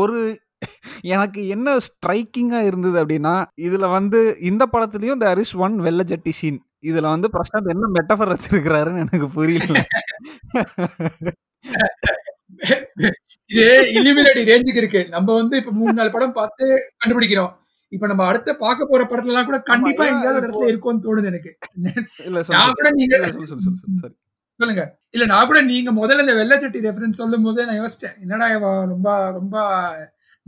ஒரு 0.02 0.20
எனக்கு 1.16 1.42
என்ன 1.56 1.78
ஸ்ட்ரைக்கிங்கா 1.88 2.60
இருந்தது 2.70 2.98
அப்படின்னா 3.02 3.34
இதுல 3.68 3.90
வந்து 3.98 4.20
இந்த 4.50 4.64
படத்துலயும் 4.74 5.22
தேர் 5.26 5.42
இஸ் 5.44 5.56
ஒன் 5.66 5.76
வெள்ள 5.88 6.04
ஜட்டி 6.12 6.34
சீன் 6.40 6.58
இதுல 6.90 7.08
வந்து 7.14 7.28
பிரசாந்த் 7.36 7.74
என்ன 7.74 7.90
மெட்டஃபர் 7.98 8.32
வச்சிருக்கிறாருன்னு 8.34 9.04
எனக்கு 9.06 9.28
புரியல. 9.38 9.78
இது 13.50 13.66
இலிமினேட்டி 13.94 14.44
ரேஞ்சுக்கு 14.44 14.76
இருக்கு. 14.76 15.06
நம்ம 15.10 15.34
வந்து 15.34 15.58
இப்ப 15.58 15.72
மூணு 15.72 15.94
நாலு 15.94 16.12
படம் 16.12 16.34
பார்த்து 16.34 16.66
கண்டுபிடிக்கிறோம். 17.00 17.54
இப்ப 17.92 18.08
நம்ம 18.08 18.26
அடுத்த 18.26 18.56
பார்க்க 18.56 18.86
போற 18.86 19.04
படத்துல 19.04 19.26
எல்லாம் 19.26 19.46
கூட 19.46 19.60
கண்டிப்பா 19.62 20.04
ஆமா, 20.04 20.08
எங்கேயாவது 20.08 20.40
ஒரு 20.40 20.48
இப்போ- 20.48 20.64
இடத்துல 20.64 20.68
இருக்கும்னு 20.68 21.04
தோணுது 21.04 21.26
எனக்கு. 21.26 21.58
இல்ல 22.18 22.32
நான் 22.32 22.44
சொல்லு 22.44 22.74
கூட 22.74 22.92
நீங்க 22.92 23.16
இல்ல, 23.16 23.32
சொல்லு 23.32 23.48
சொல்லு 23.48 23.62
சொல்லு 23.62 23.78
சொல்லு 23.78 23.98
சரி. 23.98 24.14
சொல்லுங்க. 24.60 24.84
இல்ல 25.10 25.26
நான் 25.26 25.46
கூட 25.46 25.62
நீங்க 25.62 25.92
முதல்ல 25.92 26.20
இந்த 26.20 26.34
வெள்ளச்சட்டி 26.34 26.84
ரெஃபரன்ஸ் 26.88 27.20
சொல்லும் 27.22 27.44
போது 27.44 27.66
நான் 27.66 27.80
யோசிச்சேன். 27.80 28.22
என்னடா 28.22 28.48
இவன் 28.48 28.88
ரொம்ப 28.90 29.30
ரொம்ப 29.32 29.56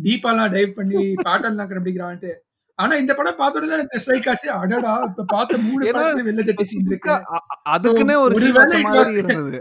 டீப்பாலாம் 0.03 0.53
டைவ் 0.53 0.71
பண்ணி 0.71 1.15
பாட்டெல்லாம் 1.25 1.69
கண்டுபிடிக்கிறான்ட்டு. 1.69 2.31
ஆனா 2.79 2.95
இந்த 2.95 3.13
படம் 3.13 3.35
பார்த்த 3.35 3.59
உடனே 3.59 3.73
எனக்கு 3.73 3.99
ஸ்ட்ரைக் 3.99 4.29
ஆச்சு. 4.29 4.51
அடடா 4.51 5.03
இப்ப 5.03 5.23
பார்த்த 5.27 5.57
மூணு 5.57 5.85
ஏன்னா, 5.85 5.95
படத்துல 5.95 6.27
வெள்ளச்சட்டி 6.29 6.61
சீன் 6.61 6.85
இருக்கு 6.85 7.11
அ- 7.11 7.23
அதுக்குன்னே 7.69 8.15
ஒரு 8.15 8.35
சீன் 8.35 8.51
மாதிரி 8.51 9.11
இருந்தது. 9.11 9.59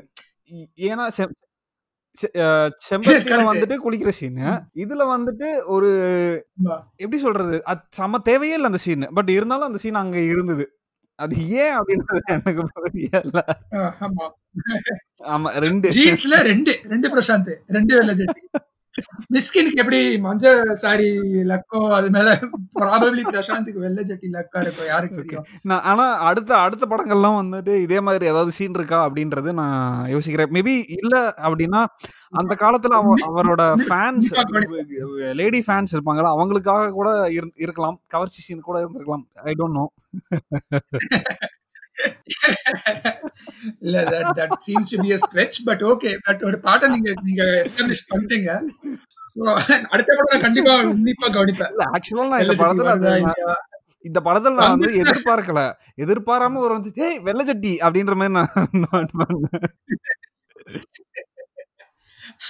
ஏன்னா 0.76 1.08
செம்- 1.16 1.46
செ- 2.22 2.36
அஹ் 2.36 2.70
செம்பருத்தியில 2.90 3.30
Correct. 3.30 3.52
வந்துட்டு 3.52 3.76
குளிக்கிற 3.84 4.08
சீன். 4.08 4.36
இதுல 4.74 5.18
வந்துட்டு 5.18 5.64
ஒரு. 5.64 6.46
எப்படி 6.96 7.18
சொல்றது? 7.18 7.64
அது 7.64 7.80
செம 7.90 8.18
தேவையே 8.18 8.52
இல்லை 8.52 8.66
அந்த 8.66 8.78
சீன். 8.78 9.08
பட் 9.14 9.28
இருந்தாலும் 9.28 9.66
அந்த 9.66 9.78
சீன் 9.78 9.94
அங்க 9.94 10.18
இருந்தது. 10.18 10.78
அது 11.14 11.48
ஏன் 11.48 11.78
அப்படின்றது 11.78 12.18
எனக்கு 12.24 12.68
புரியல. 12.72 13.44
ஆமா. 15.18 15.48
ரெண்டு. 15.48 15.90
ஜீன்ஸ்ல 15.90 16.40
ரெண்டு. 16.42 16.80
ரெண்டு 16.84 17.08
பிரசாந்த். 17.08 17.56
ரெண்டு 17.66 18.02
வெள்ளச்சட்டி 18.02 18.58
மிஸ்கினுக்கு 19.34 19.74
எப்படி 19.74 20.18
மஞ்சள் 20.18 20.74
சாரி 20.74 21.08
லக்கோ 21.44 21.90
அது 21.92 22.10
மேல 22.10 22.28
ப்ராபப்ளி 22.80 23.22
பிரசாந்துக்கு 23.28 23.78
வெள்ளை 23.78 24.04
சட்டி 24.04 24.28
லக்கா 24.28 24.60
இருக்கும் 24.60 24.86
யாருக்கு 24.86 25.42
நான் 25.62 25.82
ஆனா 25.82 26.16
அடுத்த 26.20 26.56
அடுத்த 26.56 26.86
படங்கள்லாம் 26.90 27.38
வந்துட்டு 27.38 27.80
இதே 27.80 28.00
மாதிரி 28.00 28.26
ஏதாவது 28.26 28.50
சீன் 28.50 28.74
இருக்கா 28.74 29.08
அப்படின்றது 29.08 29.52
நான் 29.52 30.08
யோசிக்கிறேன். 30.08 30.50
மேபி 30.50 30.84
இல்ல 30.88 31.34
அப்படின்னா 31.42 31.82
அந்த 32.30 32.56
காலத்துல 32.60 32.96
அவ- 32.98 33.24
அவரோட 33.28 33.62
ஃபேன்ஸ் 33.88 34.28
லேடி 35.32 35.64
ஃபேன்ஸ் 35.66 35.94
இருப்பாங்கல்ல 35.94 36.34
அவங்களுக்காக 36.34 36.90
கூட 36.90 37.28
இரு- 37.28 37.54
இருக்கலாம். 37.56 38.00
கவர்ச்சி 38.06 38.40
சீன் 38.42 38.60
கூட 38.60 38.78
இருந்திருக்கலாம். 38.80 39.24
ஐ 39.44 39.54
டோன்ட் 39.58 39.78
நோ 39.78 39.86
இல்ல 43.86 43.96
that 44.12 44.30
that 44.38 44.54
seems 44.66 44.90
to 44.92 44.98
be 45.04 45.10
a 45.16 45.18
stretch 45.24 45.56
but 45.68 45.82
okay 45.92 46.10
but 46.26 46.42
ஒரு 46.48 46.58
பாட்டை 46.66 46.88
நீங்க 46.94 47.10
நீங்க 47.28 47.42
எஸ்டாப்லிஷ் 47.62 48.04
பண்ணிட்டீங்க. 48.12 48.50
சோ 49.32 49.40
அடுத்த 49.92 50.10
படம் 50.20 50.44
கண்டிப்பா 50.46 50.74
உன்னிப்பா 50.92 51.28
கவனிப்பேன். 51.36 51.72
இல்ல 51.74 51.84
ஆக்சுவலா 51.96 52.28
நான் 52.32 52.44
இந்த 52.46 52.56
படத்துல 52.62 52.94
இல்லையா? 52.98 53.54
இந்த 54.08 54.18
படத்துல 54.26 54.56
நான் 54.60 54.74
வந்து 54.74 54.90
எதிர்பார்க்கல. 55.02 55.60
எதிர்பாராம 56.04 56.60
ஒரு 56.66 56.72
வந்து 56.78 56.90
ஏய் 57.06 57.18
வெள்ளை 57.28 57.44
சட்டி 57.50 57.72
அப்படின்ற 57.86 58.14
மாதிரி 58.20 58.34
நான். 58.36 58.52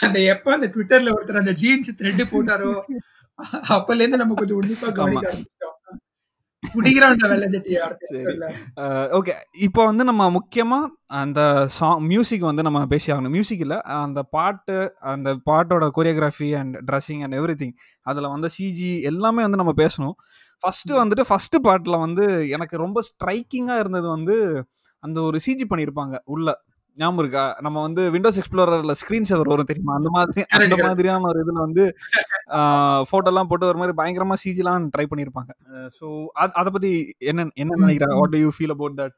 அந்த 0.06 0.18
எப்ப 0.32 0.52
அந்த 0.56 0.66
ட்விட்டர்ல 0.74 1.12
ஒருத்தர் 1.16 1.42
அந்த 1.42 1.52
ஜீன்ஸ் 1.62 1.96
த்ரெட் 2.00 2.22
போட்டாரோ 2.34 2.72
அப்பல 3.74 4.00
இருந்து 4.02 4.20
நம்ம 4.22 4.36
கொஞ்சம் 4.38 4.58
உன்னிப்பா 4.60 4.88
கவனிக்க 4.98 5.26
ஆரம்பிச்சிட்டோம் 5.30 5.76
குடிக்கிறான் 5.76 5.76
அந்த 5.76 5.76
வெள்ளை 5.78 5.86
சட்டியை 5.86 5.94
சரி. 5.94 6.04
ஓகே 9.18 9.32
இப்போ 9.58 9.84
வந்து 9.84 10.04
நம்ம 10.04 10.22
முக்கியமா 10.30 10.86
அந்த 11.06 11.66
சாங் 11.68 12.02
மியூசிக் 12.06 12.40
வந்து 12.40 12.62
நம்ம 12.62 12.86
பேசி 12.86 13.12
ஆகணும். 13.12 13.30
மியூசிக் 13.30 13.60
இல்ல 13.60 13.80
அந்த 13.80 14.22
பாட்டு 14.22 14.94
அந்த 14.98 15.34
பாட்டோட 15.50 15.90
choreography 15.96 16.58
and 16.58 16.76
dressing 16.76 17.22
and 17.22 17.34
everything 17.54 17.72
அதில் 18.02 18.28
வந்து 18.28 18.48
சிஜி 18.58 19.02
எல்லாமே 19.02 19.42
வந்து 19.42 19.56
நம்ம 19.56 19.72
பேசணும். 19.76 20.12
ஃபர்ஸ்ட் 20.60 20.92
வந்துட்டு 20.92 21.20
ஃபர்ஸ்ட் 21.20 21.56
பாட்டில் 21.62 21.96
வந்து 21.96 22.48
எனக்கு 22.48 22.76
ரொம்ப 22.76 23.00
ஸ்ட்ரைக்கிங்காக 23.00 23.78
இருந்தது 23.78 24.08
வந்து 24.08 24.64
அந்த 25.00 25.20
ஒரு 25.22 25.38
சிஜி 25.46 25.64
பண்ணியிருப்பாங்க 25.70 26.16
உள்ள. 26.24 26.66
ஞாபகம் 26.98 27.18
இருக்கா? 27.18 27.44
நம்ம 27.60 27.78
வந்து 27.80 28.02
விண்டோஸ் 28.10 28.38
எக்ஸ்ப்ளோரர்ல 28.40 28.94
ஸ்க்ரீன் 29.00 29.28
சேவர் 29.28 29.50
வரும் 29.52 29.68
தெரியுமா? 29.70 29.94
அந்த 29.98 30.10
மாதிரி 30.14 30.42
அந்த. 30.58 30.76
மாதிரியான 30.84 31.28
ஒரு 31.28 31.40
இதுல 31.44 31.58
வந்து 31.64 31.84
போட்டோலாம் 33.10 33.50
போட்டு 33.50 33.70
ஒரு 33.70 33.78
மாதிரி 33.78 33.96
பயங்கரமா 33.96 34.36
சிஜிலாம் 34.42 34.88
ட்ரை 34.94 35.06
பண்ணியிருப்பாங்க 35.06 35.52
ஸோ 35.98 36.06
அதை 36.56 36.70
பத்தி 36.70 36.92
என்ன 37.26 37.48
என்ன 37.56 37.78
ம். 37.82 38.18
What 38.20 38.34
do 38.34 38.40
you 38.40 38.50
feel 38.56 38.74
about 38.76 38.98
that 39.00 39.16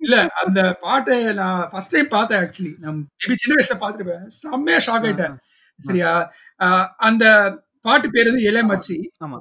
இல்ல 0.00 0.14
அந்த 0.40 0.60
பாட்டை 0.80 1.18
நான் 1.34 1.60
ஃபர்ஸ்ட் 1.70 1.94
டைம் 1.94 2.08
பார்த்தேன் 2.10 2.40
ஆக்சுவலி 2.42 2.72
நான் 2.80 2.98
மேபி 3.20 3.36
சின்ன 3.36 3.54
வயசுல 3.56 3.76
பார்த்துருப்பேன். 3.80 4.24
செம்மையா 4.40 4.80
ஷாக் 4.86 5.06
ஆயிட்டேன். 5.06 5.36
சரியா? 5.78 6.10
ஆஹ் 6.60 6.86
அந்த 7.02 7.24
பாட்டு 7.84 8.08
பேர் 8.10 8.28
வந்து 8.28 8.44
இளமச்சி. 8.48 8.96
ஆமா. 9.24 9.38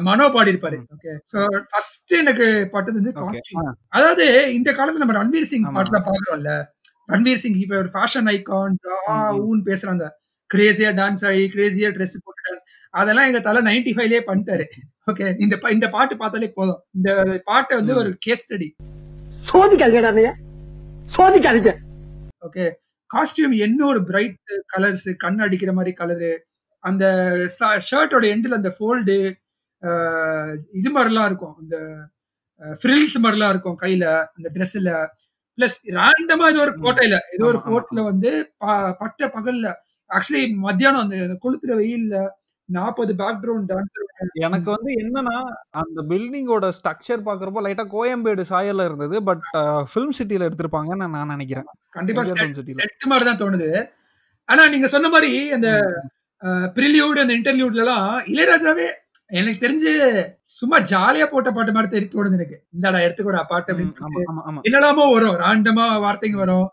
மனோ 0.00 0.28
பாடி 0.28 0.52
இருப்பாரு 0.52 0.82
ஓகே. 0.96 1.18
சோ 1.32 1.60
ஃபர்ஸ்ட் 1.70 2.12
எனக்கு 2.12 2.68
பாட்டது 2.72 3.02
வந்து 3.02 3.20
காஸ்டியூம். 3.20 3.72
அதாவது 3.88 4.54
இந்த 4.54 4.72
காலத்துல 4.72 4.92
நம்ம 4.92 5.24
ரன்வீர் 5.24 5.40
சிங். 5.40 5.64
பாட்டுல 5.64 6.02
பாக்குறோம்ல 6.04 6.64
ரன்வீர் 7.08 7.34
சிங் 7.34 7.54
இப்ப 7.54 7.76
ஒரு 7.76 7.88
ஃபேஷன் 7.92 8.28
ஐகான். 8.28 8.74
ஊன்னு 9.10 9.68
பேசுறாங்க 9.68 10.10
கிரேசியா 10.54 10.90
டான்ஸ் 10.94 11.26
ஆகி 11.26 11.50
கிரேசியா 11.54 11.90
ட்ரெஸ் 11.90 12.18
போட்டு 12.24 12.42
டான்ஸ் 12.44 12.64
அதெல்லாம் 12.90 13.26
எங்க 13.26 13.40
தலை 13.40 13.60
நைன்டி 13.62 13.96
ஃபைவ்லயே 13.96 14.22
பண்ணிட்டாரு. 14.26 14.64
ஓகே. 15.12 15.40
இந்த 15.40 15.56
பா- 15.56 15.70
இந்த 15.70 15.90
பாட்டு 15.90 16.16
பார்த்தாலே 16.16 16.52
போதும். 16.54 16.84
இந்த 16.90 17.40
பாட்டை 17.44 17.76
வந்து. 17.76 17.94
ஒரு 17.94 18.16
கேஸ் 18.18 18.52
ஸ்டடி 18.52 18.70
சோதிக்காதீங்க 21.18 21.74
ஓகே. 22.48 22.70
காஸ்டியூம் 23.10 23.56
என்ன 23.56 23.86
ஒரு 23.86 24.04
பிரைட் 24.04 24.36
கலர்ஸ் 24.76 25.16
கண் 25.16 25.38
அடிக்கிற 25.38 25.72
மாதிரி 25.72 25.96
கலரு 25.98 26.38
அந்த 26.78 27.04
ஷர்ட்டோட 27.60 28.24
எண்டில் 28.24 28.54
அந்த 28.54 28.76
ஃபோல்டு 28.78 29.34
இது 30.78 30.88
மாதிரிலாம் 30.96 31.28
இருக்கும். 31.30 31.54
அந்த 31.60 31.76
ஃப்ரில்ஸ் 32.82 33.16
மாதிரிலாம் 33.24 33.52
இருக்கும் 33.54 33.78
கையில 33.82 34.04
அந்த 34.36 34.48
ட்ரெஸ்ல 34.54 34.92
பிளஸ் 35.58 35.78
ரேண்டமா 35.98 36.48
ஏதோ 36.52 36.62
ஒரு. 36.64 36.74
கோட்டையில 36.84 37.16
ஏதோ 37.36 37.44
ஒரு 37.52 37.60
ஃபோர்ட்ல 37.64 38.02
வந்து 38.10 38.30
பட்ட 39.00 39.30
பகல்ல. 39.36 39.68
ஆக்சுவலி 40.10 40.42
மத்தியானம் 40.66 41.04
அந்த 41.04 41.16
கொளுத்துற 41.44 41.72
வெயில்ல 41.80 42.18
நாற்பது 42.68 43.12
பேக்ரவுண்ட் 43.20 43.68
டான்ஸ் 43.70 43.98
எனக்கு 44.46 44.68
வந்து 44.74 44.90
என்னன்னா 45.02 45.36
அந்த 45.80 46.00
பில்டிங்கோட 46.10 46.66
ஸ்ட்ரக்சர் 46.78 47.26
பாக்குறப்போ 47.28 47.60
லைட்டா 47.66 47.84
கோயம்பேடு 47.94 48.42
சாயல்ல 48.50 48.86
இருந்தது 48.88 49.16
பட் 49.28 49.44
ஃபிலிம் 49.90 50.16
சிட்டில 50.18 50.46
எடுத்திருப்பாங்கன்னு 50.48 51.08
நான் 51.14 51.32
நினைக்கிறேன். 51.34 51.68
கண்டிப்பா 51.96 52.24
செட் 52.24 53.08
மாதிரி 53.12 53.26
தான் 53.28 53.40
தோணுது. 53.42 53.70
ஆனா 54.48 54.62
நீங்க 54.74 54.88
சொன்ன 54.94 55.08
மாதிரி 55.14 55.32
அந்த 55.56 55.70
ப்ரிலியூட் 56.76 57.22
அந்த 57.22 57.32
இன்டர்வியூட்ல 57.38 57.84
எல்லாம் 57.84 58.08
இளையராஜாவே 58.32 58.88
எனக்கு 59.30 59.62
தெரிஞ்சு 59.64 59.90
சும்மா 60.58 60.76
ஜாலியா 60.92 61.26
போட்ட 61.32 61.48
பாட்டு 61.56 61.72
மாதிரி 61.76 61.90
தெரி 61.94 62.06
தோணுது 62.12 62.36
எனக்கு. 62.38 62.56
இந்தாடா 62.74 62.98
எடுத்துக்கூடா 63.06 63.40
பாட்டு 63.50 63.72
ஆமா 63.72 63.82
அப்படின்னு 63.86 64.28
ஆமா 64.32 64.42
ஆமா 64.50 64.60
என்னடாமோ 64.68 65.04
வரும். 65.14 65.36
ராண்டமா 65.44 65.86
வார்த்தைங்க 66.04 66.38
வரும். 66.44 66.66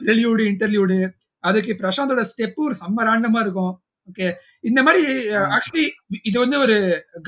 ப்ரிலியூடு 0.00 0.42
இன்டர்வியூடு 0.50 0.98
அதுக்கு 1.44 1.72
பிரசாந்தோட 1.80 2.22
ஸ்டெப்பு 2.30 2.60
ஒரு 2.68 2.76
செம்ம 2.82 3.06
ராண்டமா 3.08 3.40
இருக்கும். 3.46 3.72
ஓகே 4.10 4.26
இந்த 4.68 4.80
மாதிரி 4.86 5.02
ஆக்சுவலி 5.56 5.86
இது 6.28 6.36
வந்து 6.44 6.56
ஒரு 6.64 6.76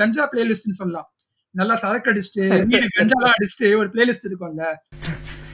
கஞ்சா 0.01 0.25
பிளேலிஸ்ட்னு 0.33 0.79
சொல்லலாம். 0.81 1.09
நல்லா 1.55 1.75
சரக்கு 1.83 2.11
அடிச்சுட்டு 2.13 2.45
வீடு 2.73 2.87
கஞ்சாலாம் 2.99 3.35
அடிச்சுட்டு 3.37 3.69
ஒரு 3.81 3.89
பிளேலிஸ்ட் 3.95 4.29
இருக்கும்ல. 4.29 4.65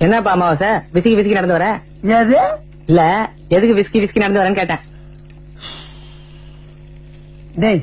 என்னப்பா 0.05 0.31
அமாவாசை? 0.37 0.70
விசிக்கி 0.94 1.16
விசிக்கி 1.18 1.38
நடந்து 1.38 1.59
வர? 1.59 1.66
இல்ல 2.90 3.02
எதுக்கு 3.57 3.78
விஸ்கி 3.81 4.00
விஸ்கி 4.05 4.22
நடந்து 4.24 4.42
வரேன்னு 4.42 4.61
கேட்டேன். 4.61 4.83
டேய் 7.64 7.83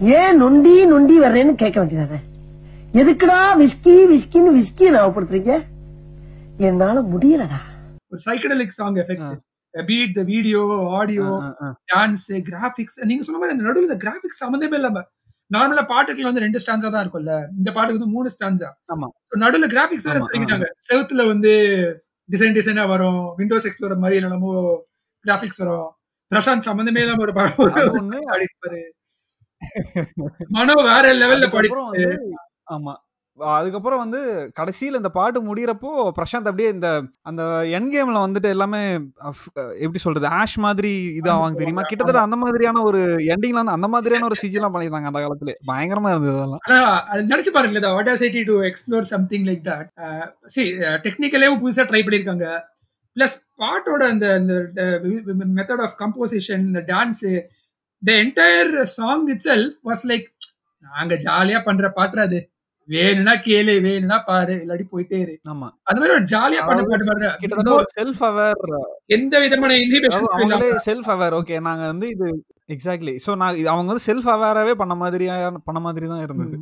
ஏன் 0.00 0.36
நொண்டி 0.36 0.72
நொண்டி 0.86 1.14
வர்றேன்னு 1.20 1.54
கேட்க 1.54 1.76
வேண்டியதானே? 1.80 2.18
எதுக்குடா 3.00 3.38
விஸ்கி 3.60 3.94
விஸ்கின்னு 4.12 4.50
விஸ்கி 4.58 4.84
ஞாபகப்படுத்துறீங்க 4.94 5.52
என்னால 6.68 6.96
முடியலடா. 7.12 7.60
ஒரு 8.10 8.20
psychedelic 8.26 8.76
song 8.78 8.96
effect 9.02 9.42
beat 9.74 10.14
the 10.14 10.22
video 10.22 10.60
audio. 10.98 11.26
Dance 11.92 12.26
graphics 12.48 12.98
நீங்க 13.10 13.22
சொன்ன 13.26 13.38
மாதிரி 13.38 13.54
அந்த 13.56 13.66
நடுவில் 13.68 13.88
இந்த 13.88 13.98
கிராபிக்ஸ் 14.04 14.42
சம்மந்தமே 14.44 14.78
இல்லாம 14.80 15.02
நார்மலா 15.50 15.84
பாட்டுக்குள்ள 15.92 16.30
வந்து 16.30 16.44
ரெண்டு 16.44 16.60
ஸ்டான்ஸா 16.62 16.90
தான் 16.90 17.04
இருக்கும்ல. 17.04 17.34
இந்த 17.58 17.72
பாட்டுக்கு 17.72 17.98
வந்து 17.98 18.14
மூணு 18.16 18.28
ஸ்டான்ஸா 18.34 18.70
ஆமா. 18.92 19.08
நடுவுல 19.44 19.66
கிராபிக்ஸ் 19.74 20.08
வேற 20.10 20.18
சொல்லிக்கிட்டாங்க 20.24 20.68
செவுத்துல 20.88 21.26
வந்து 21.32 21.52
டிசைன் 22.28 22.56
டிசைனா 22.58 22.88
வரும். 22.88 23.22
விண்டோஸ் 23.38 23.66
எக்ஸ்ப்ளோர் 23.70 24.02
மாதிரி 24.04 24.20
என்னமோ 24.20 24.52
கிராபிக்ஸ் 25.24 25.60
வரும். 25.62 25.88
பிரசாந்த் 26.30 26.68
சம்பந்தமே 26.68 27.02
இல்லாம 27.04 27.22
ஒரு 27.26 27.32
படம் 27.32 27.72
பாடிப்பாரு 28.30 28.82
மனோ 30.54 30.76
வேற 30.84 31.04
லெவல்ல 31.16 31.48
பாடி 31.48 31.68
அதுக்கப்புறம் 31.68 31.90
வந்து 31.90 32.12
ஆமா. 32.74 32.94
அதுக்கப்புறம் 33.38 34.00
வந்து 34.02 34.18
கடைசியில 34.58 34.98
இந்த 34.98 35.10
பாட்டு 35.12 35.38
முடியறப்போ 35.46 35.88
பிரசாந்த் 36.18 36.50
அப்படியே 36.50 36.68
இந்த 36.70 36.88
அந்த 37.22 37.42
என் 37.72 37.88
கேம்ல 37.92 38.18
வந்துட்டு 38.22 38.48
எல்லாமே 38.48 38.80
எப்படி 39.80 40.00
சொல்றது 40.02 40.26
ஆஷ் 40.36 40.54
மாதிரி 40.58 40.90
இது 41.16 41.28
ஆவாங்க 41.32 41.58
தெரியுமா? 41.58 41.82
கிட்டத்தட்ட 41.82 42.20
அந்த 42.20 42.36
மாதிரியான 42.36 42.82
ஒரு 42.82 43.00
எண்டிங்ல 43.28 43.60
வந்து 43.60 43.74
அந்த 43.74 43.88
மாதிரியான 43.94 44.28
ஒரு 44.28 44.36
சிஜி 44.42 44.58
எல்லாம் 44.60 44.74
பண்ணியிருந்தாங்க 44.74 45.10
அந்த 45.10 45.22
காலத்துல. 45.24 45.54
பயங்கரமா 45.70 46.12
இருந்தது 46.12 46.36
அதெல்லாம். 46.36 46.62
நினைச்சு 47.26 47.52
பாருங்க 47.52 47.90
audacity 47.94 48.42
to 48.44 48.56
explore 48.68 49.08
something 49.10 49.48
like 49.48 49.64
that 49.68 49.90
C 50.48 50.64
டெக்னிக்கலேயும் 51.04 51.60
புதுசா 51.60 51.86
ட்ரை 51.90 52.02
பண்ணிருக்காங்க 52.04 52.46
பிளஸ் 53.16 53.36
பாட்டோட 53.58 54.02
அந்த 54.12 54.28
மெத்தட் 55.54 55.84
ஆஃப் 55.84 55.98
கம்போசிஷன் 56.00 56.64
இந்த 56.66 56.82
dance 56.88 57.24
the 58.04 58.12
entire 58.22 58.72
song 58.92 59.26
itself 59.44 59.74
was 59.84 60.04
like 60.06 60.26
நாங்க 60.84 61.14
ஜாலியா 61.24 61.64
பண்ற 61.64 61.88
பாட்டு 61.90 62.20
அது. 62.20 62.40
வேணும்னா 62.88 63.34
கேளு 63.44 63.74
வேணும்னா 63.80 64.18
பாரு 64.24 64.54
இல்லாட்டி 64.54 64.86
போயிட்டே 64.90 65.18
இரு. 65.20 65.34
ஆமா. 65.48 65.68
அந்த 65.82 65.98
மாதிரி 66.00 66.14
ஒரு 66.14 66.24
ஜாலியா 66.24 66.62
பண்ண 66.66 66.82
பாட்டு 66.82 67.04
கிட்டத்தட்ட 67.34 67.54
பாருங்க 67.60 67.76
ஒரு 67.76 67.88
செல்ஃப் 67.96 68.22
அவேர் 68.22 68.74
எந்த 69.08 69.38
விதமான 69.38 69.76
இன்ஹிபிஷன்ஸ் 69.76 70.34
அவங்களே 70.34 70.68
செல்ஃப் 70.86 71.08
அவேர் 71.10 71.32
ஓகே 71.32 71.60
நாங்க 71.60 71.86
வந்து 71.86 72.08
இது 72.08 72.28
எக்ஸாக்ட்லி 72.68 73.14
சோ 73.26 73.36
நான் 73.36 73.66
அவங்க 73.66 73.88
வந்து 73.92 74.06
செல்ஃப் 74.06 74.28
அவேராவே 74.34 74.74
பண்ண 74.74 74.94
மாதிரியா 74.94 75.34
பண்ண 75.64 75.80
மாதிரி 75.80 76.06
தான் 76.06 76.22
இருந்தது. 76.22 76.56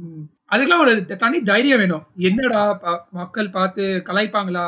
அதுக்கெல்லாம் 0.50 0.78
ஒரு 0.78 1.04
த- 1.04 1.14
தனி 1.14 1.42
தைரியம் 1.42 1.78
வேணும். 1.78 2.04
என்னடா 2.20 2.62
மக்கள் 3.10 3.50
பார்த்து 3.50 3.82
கலாய்ப்பாங்களா? 4.06 4.64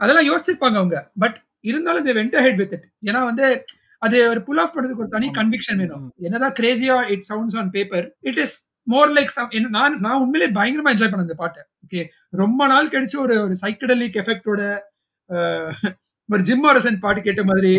அதெல்லாம் 0.00 0.28
யோசிச்சிருப்பாங்க 0.28 0.76
அவங்க. 0.76 0.98
பட் 1.18 1.38
இருந்தாலும் 1.64 2.06
they 2.06 2.14
went 2.14 2.34
ahead 2.34 2.56
with 2.56 2.72
it. 2.72 2.84
ஏன்னா 3.04 3.24
வந்து 3.24 3.46
அது 4.02 4.16
ஒரு 4.32 4.40
புல் 4.46 4.60
ஆஃப் 4.62 4.72
பண்றதுக்கு 4.74 5.04
ஒரு 5.04 5.12
தனி. 5.16 5.28
கன்விக்ஷன் 5.38 5.80
வேணும். 5.82 6.06
என்னதான் 6.26 6.56
Grazia 6.60 6.96
it 7.14 7.26
sounds 7.30 7.56
on 7.60 7.70
paper 7.76 8.06
it 8.30 8.40
is 8.44 8.56
more 8.94 9.10
like 9.16 9.30
நான் 9.76 9.96
நான் 10.04 10.20
உண்மையிலே 10.24 10.48
பயங்கரமா 10.58 10.92
என்ஜாய் 10.94 11.12
பண்ண 11.12 11.28
இந்த 11.28 11.38
பாட்டை. 11.42 11.62
ஓகே 11.86 12.02
ரொம்ப 12.42 12.60
நாள் 12.72 12.92
கழிச்சு 12.94 13.18
ஒரு 13.24 13.34
ஒரு 13.46 13.54
சைக்கடலிக் 13.64 14.18
எஃபெக்டோட 14.22 14.60
ஒரு 16.28 16.42
ஜிம் 16.48 16.66
ஆரசன் 16.70 17.02
பாட்டு 17.04 17.20
கேட்ட 17.26 17.42
மாதிரி. 17.50 17.72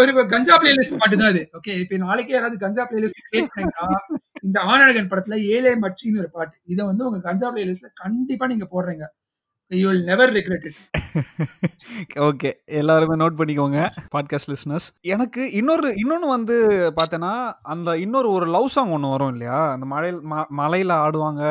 ஒரு 0.00 0.12
கஞ்சா 0.32 0.54
பிளேலிஸ்ட் 0.62 1.00
பாட்டு 1.02 1.16
தான் 1.20 1.32
இது 1.34 1.42
ஓகே 1.58 1.72
இப்ப 1.82 1.98
நாளைக்கே 2.06 2.34
யாராவது 2.36 2.56
கஞ்சா 2.64 2.82
பிளேலிஸ்ட் 2.90 3.22
கிரியேட் 3.28 3.50
பண்ணீங்கன்னா 3.52 3.86
இந்த 4.46 4.58
ஆனழகன் 4.70 5.08
படத்துல 5.12 5.36
ஏலே 5.54 5.72
மச்சின்னு 5.84 6.20
ஒரு 6.22 6.30
பாட்டு. 6.36 6.56
இதை 6.72 6.82
வந்து 6.90 7.06
உங்க 7.08 7.20
கஞ்சா 7.28 7.48
பிளேலிஸ்ட்ல 7.54 7.90
கண்டிப்பா 8.02 8.46
நீங்க 8.52 8.66
போடுறீங்க. 8.74 9.06
You 9.68 9.88
will 9.88 10.04
never 10.04 10.32
regret 10.32 10.64
it. 10.64 10.74
Okay 12.18 12.52
எல்லாருமே 12.64 13.24
நோட் 13.24 13.38
பண்ணிக்கோங்க 13.38 13.78
பாட்காஸ்ட் 14.14 14.52
லிஸ்னஸ் 14.52 14.86
எனக்கு 15.00 15.52
இன்னொரு 15.52 15.94
இன்னொன்று 15.96 16.28
வந்து 16.28 16.56
பார்த்தேன்னா 16.96 17.32
அந்த 17.62 17.98
இன்னொரு 17.98 18.30
ஒரு 18.30 18.46
லவ் 18.46 18.68
சாங் 18.68 18.90
ஒன்று 18.90 19.08
வரும் 19.08 19.30
இல்லையா? 19.30 19.72
அந்த 19.72 19.86
மழையில் 19.86 20.20
ம- 20.30 20.46
மலையில 20.56 20.92
ஆடுவாங்க. 20.98 21.42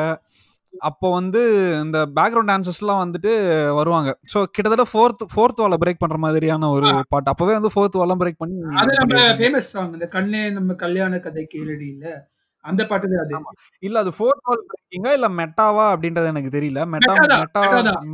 அப்போ 0.78 1.12
வந்து 1.12 1.40
இந்த 1.82 2.06
பேக்ரவுண்ட் 2.16 2.50
டான்சஸ்லாம் 2.52 3.02
வந்துட்டு 3.04 3.32
வருவாங்க. 3.74 4.18
ஸோ 4.34 4.42
கிட்டத்தட்ட 4.44 4.86
ஃபோர்த் 4.92 5.26
ஃபோர்த் 5.36 5.60
வாலை 5.60 5.76
பிரேக் 5.86 5.98
பண்ற 5.98 6.18
மாதிரியான 6.18 6.68
ஒரு 6.68 7.04
பாட்டு. 7.08 7.30
அப்பவே 7.30 7.52
வந்து 7.52 7.70
ஃபோர்த் 7.74 7.98
வாலம் 7.98 8.20
பிரேக் 8.20 8.38
பண்ணி 8.38 8.76
அது 8.76 8.92
நம்ம 8.92 9.14
பண்ணியிருக்காங்க. 9.14 9.36
ஃபேமஸ் 9.36 9.70
சாங் 9.72 9.92
இந்த 9.92 10.06
கண்ணே 10.06 10.50
நம்ம 10.50 10.74
கல்யாண 10.74 11.18
கதை 11.18 11.46
கேளடி 11.54 11.88
இல்ல 11.88 12.32
அந்த 12.64 12.82
பாட்டு 12.86 13.06
தான் 13.08 13.22
அது. 13.22 13.34
இல்ல 13.82 13.96
அது 13.98 14.10
ஃபோர்த் 14.10 14.44
வால் 14.44 14.62
பிரேக்கிங்கா 14.68 15.12
இல்ல 15.12 15.28
மெட்டாவா 15.38 15.86
அப்படின்றது 15.92 16.30
எனக்கு 16.30 16.50
தெரியல. 16.50 16.82
Meta 16.92 17.14
meta 17.16 17.62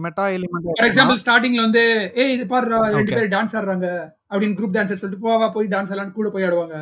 meta 0.01 0.25
element 0.37 0.69
for 0.71 0.89
example 0.89 1.21
ஸ்டார்டிங்ல 1.23 1.61
வந்து 1.61 1.83
ஏய் 2.17 2.33
இது 2.33 2.47
பாரு 2.47 2.67
ரெண்டு. 2.93 3.13
பேர் 3.13 3.31
டான்ஸ் 3.31 3.57
ஆடுறாங்க 3.57 3.89
அப்படின்னு 4.31 4.57
குரூப் 4.59 4.77
டான்ஸர் 4.77 5.03
சொல்லிட்டு 5.03 5.27
போவா 5.27 5.49
போய் 5.53 5.69
டான்ஸ் 5.69 5.93
ஆடலாம்னு 5.93 6.13
கூட 6.13 6.31
போய் 6.31 6.47
ஆடுவாங்க. 6.47 6.79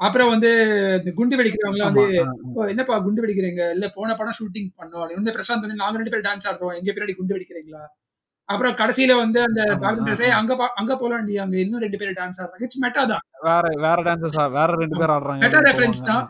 அப்புறம் 0.00 0.28
வந்து 0.28 0.50
இந்த 0.98 1.12
குண்டு 1.14 1.36
வெடிக்கிறவங்க 1.36 1.84
வந்து 1.84 2.02
"ஓ, 2.54 2.64
என்னப்பா 2.66 2.98
குண்டு 2.98 3.22
வெடிக்கிறீங்க? 3.22 3.62
இல்ல 3.70 3.86
போன 3.94 4.14
படம் 4.14 4.36
ஷூட்டிங் 4.38 4.68
பண்ணோம். 4.76 5.00
அப்படின்னு 5.00 5.22
வந்து 5.22 5.34
பிரசாந்த் 5.34 5.64
வந்து 5.64 5.76
நாங்க 5.76 5.98
ரெண்டு 5.98 6.10
பேரும் 6.10 6.28
டான்ஸ் 6.28 6.48
ஆடுறோம். 6.48 6.74
எங்க 6.76 6.90
பின்னாடி 6.92 7.14
குண்டு 7.16 7.34
வெடிக்கிறீங்களா? 7.34 7.82
அப்புறம் 8.48 8.74
கடைசியில 8.74 9.16
வந்து 9.16 9.38
அந்த 9.42 9.60
ஆமா, 9.64 9.74
background 9.76 10.04
ஆ, 10.04 10.08
dancer, 10.08 10.24
"ஏய், 10.24 10.36
அங்க 10.36 10.52
அங்க 10.76 10.92
போலாண்டி 10.94 11.34
அங்க 11.36 11.56
இன்னும் 11.58 11.80
ரெண்டு 11.80 11.98
பேரும் 11.98 12.16
டான்ஸ் 12.16 12.38
ஆடுறாங்க. 12.40 12.62
இட்ஸ் 12.62 12.80
மெட்டா 12.80 13.04
தான். 13.04 13.24
வேற 13.42 13.64
வேற 13.78 13.98
டான்சஸ் 14.06 14.36
வேற 14.54 14.68
ரெண்டு 14.76 14.98
பேர் 14.98 15.14
ஆடுறாங்க 15.16 15.42
மெட்டா 15.44 15.60
ரெஃபரன்ஸ். 15.66 16.00
தான். 16.06 16.24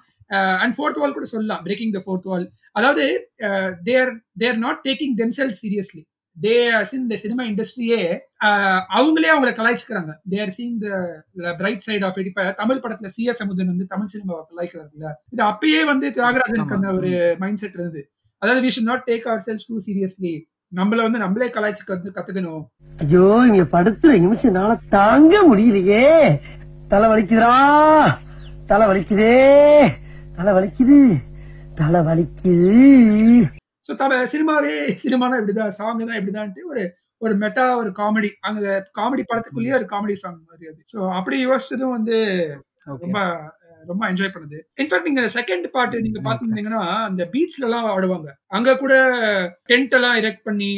அண்ட் 0.62 0.74
ஃபோர்த் 0.76 1.00
வால் 1.00 1.16
கூட 1.16 1.26
சொல்லலாம் 1.26 1.62
பிரேக்கிங் 1.62 1.96
த 1.96 2.02
ஃபோர்த் 2.06 2.28
வால் 2.30 2.46
அதாவது 2.72 3.06
they're 3.82 4.12
they're 4.36 4.58
not 4.66 4.80
taking 4.88 5.16
themselves 5.20 5.54
seriously 5.62 6.02
they 6.36 6.56
இந்த 6.96 7.16
சினிமா 7.16 7.42
இண்டஸ்ட்ரியே 7.44 8.00
அவங்களே 8.96 9.28
அவங்கள 9.34 9.50
கலாய்ச்சிக்கிறாங்க. 9.58 10.12
They're 10.34 10.52
seeing 10.56 10.76
the 10.84 11.54
bright 11.60 11.84
side 11.86 12.04
of 12.08 12.18
it 12.20 12.28
இப்ப 12.30 12.52
தமிழ் 12.60 12.82
படத்துல 12.84 13.10
சி 13.14 13.24
எஸ் 13.24 13.42
அமுதன் 13.42 13.72
வந்து 13.72 13.86
தமிழ் 13.86 14.12
சினிமாவை 14.14 14.42
கலாய்க்கிறாருல்ல. 14.50 15.08
இது 15.32 15.42
அப்பயே 15.44 15.80
வந்து 15.84 16.08
தியாகராஜனுக்கு. 16.08 16.76
அந்த 16.78 16.92
ஒரு 16.92 17.10
மைண்ட் 17.38 17.60
செட் 17.62 17.76
இருந்தது. 17.78 18.02
அதாவது 18.42 18.62
we 18.66 18.70
should 18.74 18.90
not 18.90 19.04
take 19.06 19.26
ourselves 19.46 19.68
too 19.68 19.76
seriously 19.86 20.32
நம்மள 20.72 21.00
வந்து 21.06 21.22
நம்மளே 21.24 21.48
கலாய்ச்சி 21.48 21.84
கத்து 21.88 22.10
கத்துக்கணும். 22.16 22.64
ஐயோ 22.98 23.26
இங்க 23.48 23.64
படுத்துற 23.74 24.10
நிமிஷம் 24.24 24.50
என்னால 24.52 24.74
தாங்க 24.96 25.42
முடியலையே. 25.50 26.04
தலை 26.88 27.06
வலிக்குதுடா. 27.10 27.54
தலை 28.66 28.86
வலிக்குதே. 28.90 29.34
தலை 30.38 30.52
வலிக்குது 30.56 30.98
தலை 31.74 32.00
வலிக்குது 32.00 32.72
ஸோ 33.86 33.94
தம 33.94 34.18
சினிமாவே 34.32 34.72
சினிமானா 35.02 35.38
இப்படிதான் 35.40 35.76
சாங் 35.76 36.00
தான் 36.00 36.18
இப்படிதான்ட்டு 36.18 36.62
ஒரு 36.70 36.82
ஒரு 37.22 37.34
மெட்டா 37.34 37.64
ஒரு 37.76 37.90
காமெடி 37.90 38.28
அந்த 38.48 38.66
காமெடி 38.98 39.22
படத்துக்குள்ளேயே 39.24 39.76
ஒரு 39.78 39.86
காமெடி 39.92 40.14
சாங் 40.22 40.36
மாதிரி 40.42 40.66
அது. 40.70 40.80
ஸோ 40.92 40.98
அப்படி 41.18 41.36
யோசிச்சதும் 41.46 41.94
வந்து. 41.96 42.16
ரொம்ப 43.04 43.18
ரொம்ப 43.84 44.02
என்ஜாய் 44.10 44.32
பண்ணுது. 44.34 44.58
இன்ஃபேக்ட் 44.80 45.08
நீங்க 45.08 45.24
செகண்ட் 45.36 45.66
பாட்டு 45.70 46.02
நீங்க 46.04 46.20
பாத்துருந்தீங்கன்னா 46.20 46.82
அந்த 47.08 47.24
பீச்ல 47.32 47.66
எல்லாம் 47.68 47.88
ஆடுவாங்க. 47.94 48.28
அங்க 48.56 48.76
கூட 48.76 48.94
டென்ட் 49.70 49.96
எல்லாம் 49.98 50.18
எரெக்ட் 50.20 50.46
பண்ணி 50.48 50.70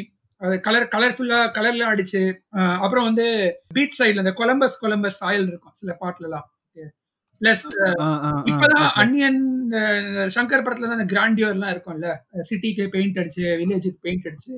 கலர் 0.67 0.87
கலர்ஃபுல்லா 0.95 1.39
கலர்லாம் 1.57 1.93
அடிச்சு 1.95 2.23
அப்புறம் 2.83 3.07
வந்து 3.09 3.27
பீச் 3.77 3.99
சைடுல 3.99 4.25
இந்த 4.25 4.35
கொலம்பஸ் 4.41 4.81
கொலம்பஸ் 4.85 5.21
சாயல் 5.23 5.49
இருக்கும் 5.49 5.75
சில 5.75 5.93
பாட்டுல 6.01 6.29
எல்லாம் 6.29 6.47
பிளஸ் 7.41 7.65
இப்பதான். 8.51 8.89
அன்னியன் 9.03 9.41
சங்கர் 10.37 10.65
படத்துல 10.65 10.97
அந்த 10.97 11.07
கிராண்டியர் 11.13 11.55
எல்லாம் 11.57 11.73
இருக்கும்ல. 11.75 12.09
சிட்டிக்கு 12.51 12.85
பெயிண்ட் 12.95 13.21
அடிச்சு 13.23 13.45
வில்லேஜுக்கு 13.61 14.01
பெயிண்ட் 14.07 14.29
அடிச்சு. 14.31 14.53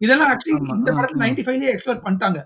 இதெல்லாம் 0.00 0.30
ஆக்சுவலி 0.32 0.58
இந்த 0.76 0.90
படத்துல. 0.98 1.22
நைன்டி 1.24 1.44
ஃபைவ்லயே 1.46 1.72
எக்ஸ்ப்ளோர் 1.74 2.04
பண்ணிட்டாங்க. 2.04 2.40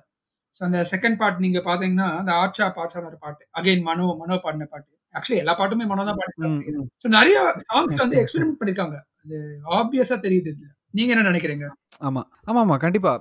ஸோ 0.56 0.60
அந்த 0.68 0.78
செகண்ட் 0.92 1.18
பார்ட் 1.20 1.44
நீங்க 1.44 1.60
பாத்தீங்கன்னா 1.68 2.08
அந்த 2.20 2.32
ஆச்சா 2.42 2.66
பாட்சான 2.78 3.06
ஒரு 3.10 3.18
பாட்டு. 3.24 3.42
அகைன் 3.58 3.86
மனோ 3.88 4.06
மனோ 4.22 4.36
பாடின 4.44 4.66
பாட்டு. 4.72 4.90
ஆக்சுவலி 5.14 5.40
எல்லா 5.42 5.54
பாட்டுமே 5.60 5.86
மனோ 5.90 6.04
தான் 6.08 6.18
பாடிருக்காங்க. 6.20 6.84
ஸோ 7.02 7.08
நிறைய 7.16 7.36
சாங்ஸ் 7.66 8.02
வந்து 8.02 8.16
எக்ஸ்பெரிமெண்ட் 8.22 8.58
பண்ணிருக்காங்க. 8.60 8.96
அது 9.24 9.38
ஆப்வியஸா 9.78 10.16
தெரியுது 10.26 10.50
இதுல. 10.52 10.68
நீங்க 10.94 11.10
என்ன 11.14 11.28
நினைக்கிறீங்க? 11.28 11.66
ஆமா 12.06 12.22
ஆமா 12.48 12.60
ஆமா. 12.64 12.76
கண்டிப்பா. 12.84 13.12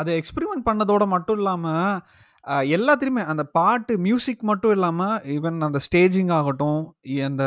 அதை 0.00 0.12
எக்ஸ்பெரிமெண்ட் 0.20 0.68
பண்ணதோட 0.68 1.04
மட்டும் 1.14 1.38
இல்லாம 1.40 1.66
எல்லாத்துலயுமே 2.46 3.24
அந்த 3.24 3.42
பாட்டு 3.42 3.98
மியூசிக் 3.98 4.42
மட்டும் 4.42 4.72
இல்லாம 4.72 5.20
ஈவன் 5.24 5.60
அந்த 5.60 5.78
ஸ்டேஜிங் 5.78 6.32
ஆகட்டும் 6.32 6.94
அந்த 7.24 7.44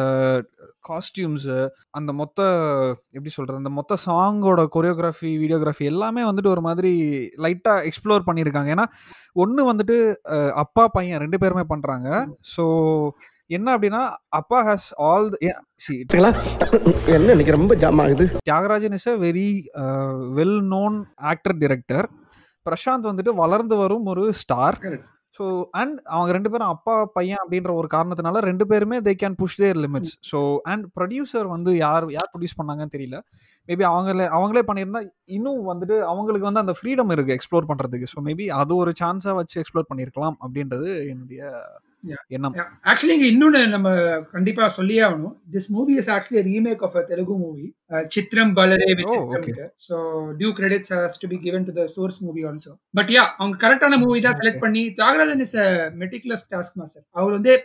காஸ்டியூம்ஸ் 0.81 1.49
அந்த 1.91 2.13
மொத்த 2.13 2.39
எப்படி 3.11 3.29
சொல்றது 3.29 3.57
அந்த 3.57 3.69
மொத்த 3.69 3.97
சாங்கோட 4.05 4.65
கொரியோகிராஃபி 4.75 5.31
வீடியோகிராஃபி 5.37 5.85
எல்லாமே 5.85 6.23
வந்துட்டு 6.23 6.47
ஒரு 6.47 6.61
மாதிரி 6.61 6.91
லைட்டா 7.37 7.73
எக்ஸ்ப்ளோர் 7.89 8.27
பண்ணியிருக்காங்க 8.27 8.67
ஏன்னா 8.67 8.85
ஒன்று 9.33 9.73
வந்துட்டு 9.73 9.97
அப்பா 10.53 10.87
பையன் 10.87 11.19
ரெண்டு 11.19 11.37
பேருமே 11.37 11.63
பண்றாங்க. 11.67 12.09
ஸோ 12.57 12.65
என்ன 13.47 13.77
அப்படின்னா 13.77 14.03
அப்பா 14.27 14.59
ஹாஸ் 14.67 14.89
ஆல் 14.97 15.27
என்ன 17.07 17.51
ரொம்ப 17.51 17.75
ஜாம் 17.75 17.99
ஆகுது? 17.99 18.25
Thiagarajan 18.49 18.91
is 18.91 19.09
a 19.09 19.17
very 19.17 19.49
well 20.37 20.61
known 20.75 21.05
actor 21.15 21.57
director 21.57 22.07
Prashanth 22.65 23.09
வந்துட்டு 23.11 23.33
வளர்ந்து 23.35 23.77
வரும் 23.77 24.07
ஒரு 24.07 24.25
ஸ்டார். 24.41 24.77
ஸோ 25.39 25.45
அண்ட் 25.71 25.97
அவங்க 26.11 26.31
ரெண்டு 26.33 26.49
பேரும் 26.51 26.71
அப்பா 26.73 26.93
பையன் 27.15 27.41
அப்படின்ற 27.41 27.71
ஒரு 27.73 27.87
காரணத்தினால 27.87 28.41
ரெண்டு 28.41 28.65
பேருமே 28.65 28.97
they 28.99 29.13
can 29.13 29.35
push 29.35 29.57
their 29.57 29.77
limits 29.77 30.13
so 30.29 30.39
and 30.65 30.85
producer 30.95 31.47
வந்து 31.47 31.71
யார் 31.77 32.05
யார் 32.11 32.29
ப்ரொடியூஸ் 32.33 32.57
பண்ணாங்கன்னு 32.59 32.95
தெரியல 32.95 33.17
மேபி 33.69 33.85
அவங்களே 33.89 34.27
அவங்களே 34.35 34.63
பண்ணியிருந்தா 34.67 35.01
இன்னும் 35.29 35.61
வந்துட்டு 35.63 35.97
அவங்களுக்கு 36.03 36.47
வந்து 36.47 36.63
அந்த 36.63 36.75
ஃப்ரீடம் 36.79 37.11
இருக்கு 37.11 37.35
எக்ஸ்ப்ளோர் 37.35 37.69
பண்றதுக்கு 37.71 38.09
ஸோ 38.13 38.21
மேபி 38.21 38.47
அது 38.59 38.75
ஒரு 38.75 38.93
சான்ஸாக 39.01 39.35
வச்சு 39.35 39.57
எக்ஸ்ப்ளோர் 39.63 39.89
பண்ணியிருக்கலாம் 39.91 40.37
அப்படின்றது 40.41 40.89
என்னுடைய. 41.09 41.41
எண்ணம். 42.35 42.55
ஆக்சுவலி 42.89 43.13
இங்க 43.17 43.27
இன்னொன்னு 43.31 43.61
நம்ம 43.73 43.89
கண்டிப்பா 44.33 44.65
சொல்லியே 44.77 45.01
ஆகணும். 45.07 45.35
This 45.53 45.69
movie 45.75 45.93
is 46.01 46.09
actually 46.15 46.41
remake 46.49 46.83
of 46.87 46.97
a 47.01 47.03
Telugu 47.11 47.35
movie 47.43 47.65
Chitram 48.15 48.53
Bhalare. 48.59 48.89
So 49.87 49.95
due 50.39 50.51
credits 50.59 50.93
has 50.97 51.21
to 51.23 51.29
be 51.33 51.39
given 51.45 51.65
to 51.69 51.75
the 51.79 51.85
source 51.95 52.19
movie 52.27 52.43
also 52.49 52.73
but 52.99 53.11
yeah 53.15 53.23
அவங்க 53.39 53.57
கரெக்டான 53.65 53.99
மூவி 54.03 54.19
தான் 54.27 54.37
செலக்ட் 54.41 54.63
பண்ணி 54.65 54.83
Thiagarajan 54.99 55.43
is 55.47 55.57
a 55.65 55.69
meticulous 56.03 56.45
task 56.53 56.77
master 56.81 57.05
அவர் 57.19 57.35
வந்து 57.37 57.55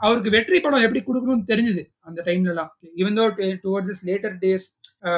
அவருக்கு 0.00 0.30
வெற்றி 0.36 0.58
படம் 0.62 0.84
எப்படி 0.86 1.00
கொடுக்கணும்னு 1.08 1.50
தெரிஞ்சுது 1.50 1.82
அந்த 2.08 2.20
டைம்ல 2.28 2.52
எல்லாம். 2.54 2.70
Even 3.00 3.18
though 3.18 3.24
towards 3.64 4.02
later 4.08 4.36
days 4.44 4.66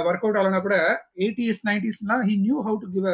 work 0.08 0.24
out 0.24 0.38
ஆகலனா 0.40 0.60
கூட 0.66 0.76
eighties 1.22 1.62
நைன்டிஸ்லாம் 1.68 2.24
he 2.28 2.34
knew 2.44 2.56
how 2.66 2.76
to 2.82 2.88
give 2.96 3.08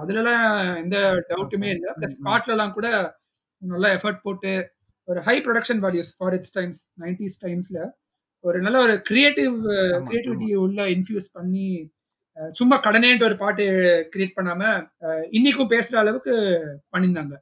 அதுலலாம் 0.00 0.44
எந்த 0.82 0.96
டவுட்டுமே 1.30 1.68
இல்லை. 1.76 1.90
பாட்டுல 2.28 2.54
எல்லாம் 2.56 2.74
கூட 2.76 2.86
நல்லா 3.62 3.88
எஃபர்ட் 3.96 4.24
போட்டு 4.26 4.52
ஒரு 5.08 5.20
high 5.20 5.36
production 5.40 5.82
values 5.82 6.12
for 6.16 6.34
its 6.34 6.54
times 6.54 6.80
nineties 7.00 7.38
டைம்ஸ்ல 7.42 7.78
ஒரு 8.44 8.58
நல்ல 8.62 8.78
ஒரு 8.80 8.94
கிரியேட்டிவ் 9.06 9.54
கிரியேட்டிவிட்டி 10.06 10.48
உள்ள 10.60 10.80
இன்ஃபியூஸ் 10.94 11.28
பண்ணி 11.32 11.66
அஹ், 12.36 12.52
சும்மா 12.52 12.76
கடனேன்ட்டு 12.84 13.26
ஒரு 13.26 13.36
பாட்டு 13.38 13.64
கிரியேட் 14.12 14.36
பண்ணாம 14.36 14.62
அஹ், 15.04 15.24
இன்னைக்கும் 15.32 15.72
பேசுற 15.72 15.96
அளவுக்கு 15.98 16.34
பண்ணியிருந்தாங்க. 16.92 17.34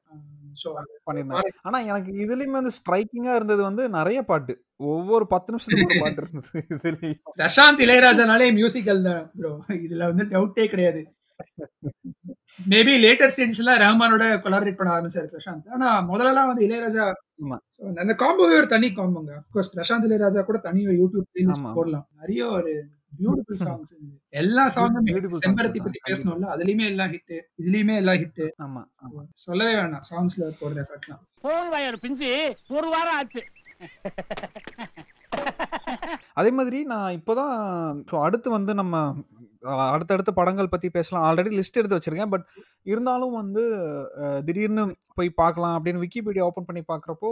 பண்ணியிருந்தாங்க. 1.06 1.50
ஆனா 1.64 1.78
எனக்கு 1.86 2.10
இதுலயுமே 2.22 2.56
வந்து 2.56 2.74
ஸ்ட்ரைக்கிங்கா 2.76 3.34
இருந்தது 3.34 3.62
வந்து 3.62 3.82
நிறைய 3.90 4.20
பாட்டு. 4.22 4.54
ஒவ்வொரு 4.90 5.24
பத்து 5.26 5.52
நிமிஷத்துக்கு 5.52 5.86
ஒரு 5.88 6.02
பாட்டு 6.02 6.22
இருந்தது 6.24 6.58
இதுலயும். 6.74 7.20
பிரசாந்த் 7.36 7.84
இளையராஜானாலே 7.84 8.48
மியூசிக்கல் 8.56 9.02
தான் 9.04 9.22
ப்ரோ 9.36 9.52
இதுல 9.80 10.02
வந்து 10.10 10.24
டவுட்டே 10.32 10.66
கிடையாது. 10.68 11.02
மேபி 12.66 12.94
லேட்டர் 13.04 13.32
ஸ்டேஜ்ல 13.34 13.74
ரஹ்மானோட 13.82 14.24
கொலாபரேட் 14.44 14.78
பண்ண 14.78 14.94
ஆரம்பிச்சாரு 14.94 15.28
பிரசாந்த். 15.32 15.66
ஆனா 15.74 15.88
முதல்லலாம் 16.08 16.48
வந்து 16.50 16.64
இளையராஜா 16.66 17.04
அந்த 17.96 18.12
காம்போவே 18.22 18.56
ஒரு 18.60 18.68
தனி 18.68 18.88
காம்போங்க 18.96 19.32
அப்கோர்ஸ் 19.38 19.74
பிரசாந்த் 19.74 20.06
இளையராஜா 20.08 20.42
கூட 20.42 20.58
தனி 20.66 20.80
ஒரு 20.86 20.96
யூடியூப். 20.96 21.76
போடலாம். 21.76 22.06
நிறைய 22.20 22.40
ஒரு 22.56 22.72
பியூட்டிஃுல் 23.12 23.60
சாங்ஸ் 23.62 23.92
எல்லா 24.32 24.64
சாங்குமே 24.74 25.08
Beautiful 25.08 25.32
songs 25.32 25.44
செம்பருத்தி 25.44 25.80
பத்தி. 25.80 26.00
பேசணும்ல 26.08 26.50
அதுலயுமே 26.54 26.84
எல்லாம் 26.90 27.10
ஹிட் 27.14 27.32
இதுலயுமே 27.62 27.94
எல்லாம் 27.96 28.18
ஹிட் 28.22 28.42
ஆமா. 28.64 28.82
ஆமா 29.04 29.22
சொல்லவே 29.44 29.72
வேணாம். 29.74 30.04
சாங்ஸ்ல 30.10 30.50
போடுற 30.60 30.78
எஃபர்ட்லாம் 30.84 31.22
போன் 31.42 31.70
வயர் 31.74 31.98
பிஞ்சு. 32.00 32.30
ஒரு 32.70 32.88
வாரம் 32.88 33.16
ஆச்சு. 33.18 33.42
அதே 36.34 36.50
மாதிரி 36.50 36.78
நான் 36.84 37.14
இப்போதான் 37.18 37.54
ஸோ 38.10 38.16
அடுத்து 38.22 38.48
வந்து 38.50 38.72
நம்ம 38.74 38.94
அடுத்தடுத்த 39.62 40.30
படங்கள் 40.32 40.72
பத்தி 40.72 40.88
பேசலாம். 40.90 41.24
ஆல்ரெடி 41.28 41.50
லிஸ்ட் 41.58 41.78
எடுத்து 41.80 41.98
வச்சிருக்கேன். 41.98 42.32
பட் 42.34 42.44
இருந்தாலும் 42.82 43.34
வந்து 43.40 43.62
திடீர்னு 44.46 44.84
போய் 45.18 45.30
பார்க்கலாம் 45.40 45.74
அப்படின்னு 45.76 46.02
விக்கிபீடியா 46.04 46.44
ஓப்பன் 46.48 46.68
பண்ணி 46.68 46.82
பார்க்குறப்போ 46.90 47.30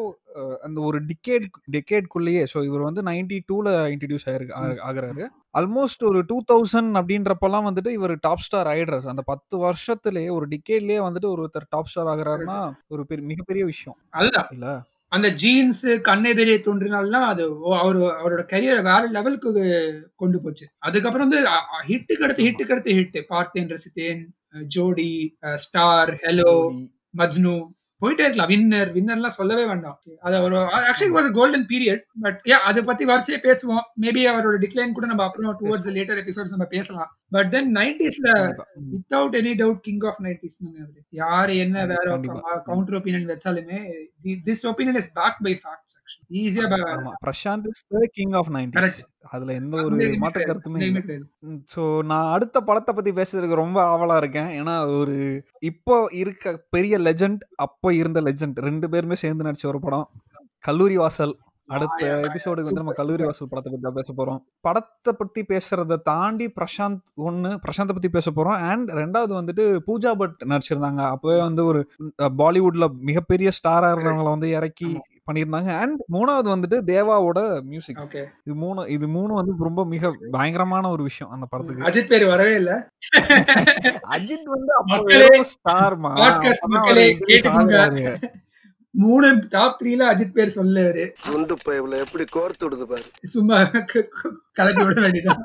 அந்த 0.66 0.78
ஒரு 0.80 0.98
டிகேட் 1.10 1.46
டெக்கேட்குள்ளேயே 1.76 2.42
ஸோ 2.52 2.64
இவர் 2.64 2.86
வந்து 2.88 3.02
நைன்டி 3.02 3.38
டூவில் 3.50 3.72
இன்ட்ரடியூஸ் 3.94 4.28
ஆயிருக்கு 4.30 4.56
ஆகுறாரு. 4.88 5.26
ஆல்மோஸ்ட் 5.58 6.04
ஒரு 6.10 6.20
டூ 6.30 6.36
தௌசண்ட் 6.52 6.92
அப்படின்றப்பெல்லாம் 7.00 7.66
வந்துட்டு 7.68 7.92
இவர் 7.98 8.14
டாப் 8.26 8.44
ஸ்டார் 8.46 8.70
ஆயிடுறாரு. 8.74 9.06
அந்த 9.14 9.22
பத்து 9.32 9.56
வருஷத்துலேயே 9.66 10.30
ஒரு 10.38 10.48
டிகேட்லேயே 10.54 11.00
வந்துட்டு 11.08 11.30
ஒருத்தர் 11.34 11.70
டாப் 11.70 11.90
ஸ்டார் 11.92 12.12
ஆகுறாருன்னா 12.14 12.58
ஒரு 12.88 13.04
பெரிய 13.06 13.26
மிகப்பெரிய 13.32 13.64
விஷயம். 13.64 13.98
இல்ல? 14.56 14.70
அந்த 15.12 15.28
ஜீன்ஸ் 15.34 15.84
கண்ணெதிரே 16.04 16.56
தோன்றினால்னா 16.64 17.20
அது 17.24 17.44
அவரு 17.76 18.00
அவரோட 18.18 18.42
கரியரை 18.50 18.82
வேற 18.82 19.02
லெவலுக்கு 19.10 19.50
கொண்டு 20.16 20.38
போச்சு 20.40 20.66
அதுக்கப்புறம் 20.78 21.28
வந்து 21.28 21.40
ஹிட்டுக்கு 21.88 22.24
அடுத்து 22.24 22.46
ஹிட்டுக்கு 22.48 22.72
அடுத்து 22.72 22.96
ஹிட் 22.98 23.18
பார்த்தேன் 23.28 23.70
ரசித்தேன் 23.70 24.22
ஜோடி 24.68 25.10
ஸ்டார் 25.54 26.12
ஹலோ. 26.22 26.52
மஜ்னு 27.18 27.54
போயிட்டே 28.02 28.24
இருக்கலாம் 28.24 28.50
வின்னர் 28.50 28.90
வின்னர்லாம் 28.94 29.36
சொல்லவே 29.36 29.64
வேண்டாம் 29.66 29.96
அது 30.22 30.36
ஒரு 30.42 30.56
actually 30.82 31.12
was 31.14 31.28
golden 31.32 31.66
period 31.70 32.02
but 32.22 32.40
ஏ 32.48 32.56
அதை 32.66 32.82
பத்தி 32.84 33.04
வரிசையே 33.06 33.38
பேசுவோம் 33.44 33.84
மேபி 34.02 34.22
அவரோட 34.30 34.58
டிக்ளைன் 34.64 34.92
கூட 34.92 35.06
நம்ம 35.06 35.24
அப்புறம் 35.24 35.56
டுவர்ட்ஸ் 35.60 35.88
லேட்டர் 35.96 36.20
எபிசோட்ஸ் 36.22 36.54
நம்ம 36.54 36.68
பேசலாம் 36.70 37.10
பட் 37.32 37.50
தென் 37.50 37.70
நைன்டிஸ்ல. 37.76 38.28
ம். 38.76 38.86
Without 38.92 39.34
any 39.38 39.54
doubt 39.58 39.80
king 39.82 40.04
of 40.10 40.20
nineties 40.24 40.56
யாரு 41.14 41.56
என்ன 41.58 41.76
வேற. 41.86 42.04
கவுண்டர் 42.66 42.98
ஒப்பீனியன் 42.98 43.28
வச்சாலுமே 43.32 43.80
this 44.46 44.64
opinion 44.68 45.00
is 45.02 45.12
back 45.14 45.40
by 45.42 45.54
facts 45.58 45.96
actually 45.98 46.40
ஈஸியா 46.42 46.66
Prashanth 47.22 47.68
king 48.16 48.36
of 48.36 48.52
ninety 48.56 48.76
Correct. 48.78 49.00
அதுல 49.30 49.54
எந்த 49.60 49.76
ஒரு 49.86 49.96
மாற்று 50.22 50.46
கருத்துமே 50.48 50.90
ஸோ 51.74 51.82
நான் 52.10 52.30
அடுத்த 52.34 52.60
படத்தை 52.68 52.92
பத்தி 52.94 53.10
பேசுறதுக்கு 53.18 53.62
ரொம்ப 53.62 53.78
ஆவலா 53.92 54.16
இருக்கேன். 54.22 54.50
ஏன்னா 54.60 54.74
ஒரு 55.00 55.16
இப்போ 55.70 55.96
இருக்க 56.22 56.54
பெரிய 56.76 56.94
லெஜண்ட் 56.98 57.42
அப்போ 57.66 57.90
இருந்த 57.94 58.20
லெஜண்ட் 58.28 58.58
ரெண்டு 58.68 58.88
பேருமே 58.94 59.18
சேர்ந்து 59.24 59.46
நடிச்ச 59.48 59.66
ஒரு 59.72 59.80
படம். 59.86 60.08
கல்லூரி 60.68 60.96
வாசல். 61.02 61.34
அடுத்த 61.68 62.04
எபிசோடுக்கு 62.26 62.68
வந்து 62.68 62.80
நம்ம 62.80 62.92
கல்லூரி. 62.98 63.22
வாசல் 63.28 63.50
படத்தை 63.50 63.70
பத்தி 63.72 63.90
பேச 63.96 64.12
போறோம். 64.18 64.38
படத்தை 64.66 65.12
பத்தி 65.18 65.40
பேசுறத 65.50 65.98
தாண்டி 66.02 66.46
பிரசாந்த் 66.58 67.02
ஒன்னு 67.28 67.50
பிரசாந்தை 67.64 67.94
பத்தி 67.96 68.10
பேச 68.16 68.30
போறோம். 68.30 68.60
அண்ட் 68.70 68.88
ரெண்டாவது 69.00 69.34
வந்துட்டு 69.40 69.64
பூஜா 69.88 70.12
பட் 70.22 70.38
நடிச்சிருந்தாங்க. 70.52 71.02
அப்பவே 71.14 71.38
வந்து 71.48 71.64
ஒரு 71.64 71.82
பாலிவுட்ல 72.40 72.88
மிகப்பெரிய 73.10 73.50
ஸ்டாரா 73.58 73.90
இருந்தவங்களை 73.94 74.32
வந்து 74.36 74.50
இறக்கி 74.58 74.90
பண்ணியிருந்தாங்க. 75.28 75.70
அண்ட் 75.78 76.00
மூணாவது 76.12 76.48
வந்துட்டு 76.54 76.78
தேவாவோட 76.88 77.40
மியூசிக் 77.64 78.00
ஓகே 78.00 78.22
இது 78.44 78.54
மூணு 78.56 78.88
இது 78.88 79.08
மூணு 79.08 79.32
வந்து 79.34 79.52
ரொம்ப 79.60 79.84
மிக 79.86 80.02
பயங்கரமான 80.30 80.90
ஒரு 80.90 81.02
விஷயம் 81.02 81.32
அந்த 81.32 81.46
படத்துக்கு. 81.50 81.86
அஜித் 81.88 82.08
பேர் 82.08 82.26
வரவே 82.26 82.54
இல்ல. 82.54 82.72
அஜித் 84.14 84.48
வந்து 84.48 84.72
மக்களே, 84.86 85.28
ஸ்டார்மா. 85.50 86.12
மூணு 88.94 89.28
டாப் 89.48 89.76
த்ரீல 89.80 90.02
அஜித் 90.10 90.34
பேர் 90.34 90.50
சொல்லு 90.50 90.84
குண்டு 91.26 91.56
பைப்ல 91.66 91.98
எப்படி 92.04 92.24
கோர்த்து 92.36 92.64
விடுது 92.66 92.86
பாரு. 92.86 93.04
சும்மா 93.28 93.58
கலக்கி 94.56 94.84
விட 94.84 94.98
வேண்டியதான் 95.00 95.42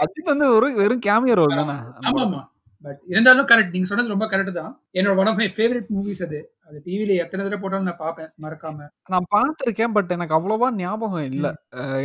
அஜித் 0.00 0.26
வந்து 0.26 0.46
ஒரு 0.54 0.68
வெறும் 0.74 1.04
கேமியோ 1.06 1.34
ரோல் 1.34 1.58
தானே. 1.58 1.76
ஆமா 2.08 2.40
பட் 2.86 3.00
இருந்தாலும் 3.12 3.48
கரெக்ட் 3.50 3.74
நீங்க 3.74 3.88
சொன்னது 3.90 4.12
ரொம்ப 4.14 4.26
கரெக்ட் 4.32 4.58
தான். 4.58 4.72
என்னோட 4.98 5.14
one 5.22 5.30
of 5.30 5.40
my 5.42 5.48
favourite 5.56 5.88
movies 5.96 6.22
அது. 6.26 6.40
அது 6.68 6.78
டிவில 6.86 7.16
எத்தனை 7.22 7.40
தடவை 7.42 7.58
போட்டாலும் 7.62 7.88
நான் 7.88 8.00
பார்ப்பேன் 8.02 8.30
மறக்காம. 8.44 8.86
நான் 9.12 9.28
பார்த்திருக்கேன் 9.34 9.94
பட் 9.96 10.14
எனக்கு 10.16 10.36
அவ்வளவா 10.38 10.68
ஞாபகம் 10.80 11.26
இல்ல. 11.32 11.46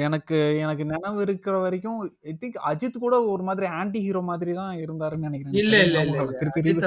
எனக்கு 0.08 0.38
எனக்கு 0.66 0.86
நினைவு 0.94 1.22
இருக்கிற 1.28 1.56
வரைக்கும் 1.66 2.00
ஐ 2.32 2.34
திங்க் 2.42 2.60
அஜித் 2.72 3.04
கூட 3.06 3.16
ஒரு 3.34 3.46
மாதிரி 3.50 3.68
ஆன்டி 3.80 4.02
ஹீரோ 4.06 4.22
மாதிரி 4.32 4.54
தான் 4.62 4.74
இருந்தாருன்னு 4.86 5.30
நினைக்கிறேன். 5.30 5.58
இல்ல 5.64 5.76
இல்ல 5.88 6.06
இல்ல 6.06 6.18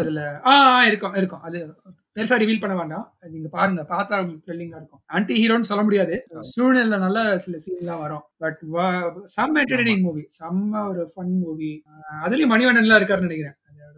அதுல 0.03 0.25
ஆ 0.51 0.55
இருக்கும் 0.91 1.17
இருக்கும். 1.21 1.45
அது 1.49 1.59
பெருசா 2.17 2.37
ரிவீல் 2.41 2.61
பண்ண 2.63 2.75
வேண்டாம். 2.79 3.07
நீங்க 3.35 3.49
பாருங்க 3.55 3.83
பார்த்தா 3.93 4.19
உங்களுக்கு 4.21 4.47
த்ரில்லிங்கா 4.49 4.79
இருக்கும். 4.81 5.01
ஆன்டி 5.15 5.35
ஹீரோன்னு 5.41 5.69
சொல்ல 5.71 5.83
முடியாது. 5.87 6.17
சூழ்நிலை 6.53 6.99
நல்ல 7.07 7.21
சில 7.45 7.59
சீன்லாம் 7.65 8.03
வரும். 8.05 8.25
பட் 8.43 8.61
செம்ம 9.37 9.63
என்டர்டெய்னிங் 9.65 10.05
மூவி 10.07 10.23
செம்ம 10.39 10.85
ஒரு 10.91 11.05
ஃபன் 11.15 11.35
மூவி 11.43 11.73
அதுலயும் 12.27 12.55
மணிவண்ணன்லாம் 12.55 13.01
இருக்காருன்னு 13.01 13.29
நினைக்கிறேன். 13.31 13.57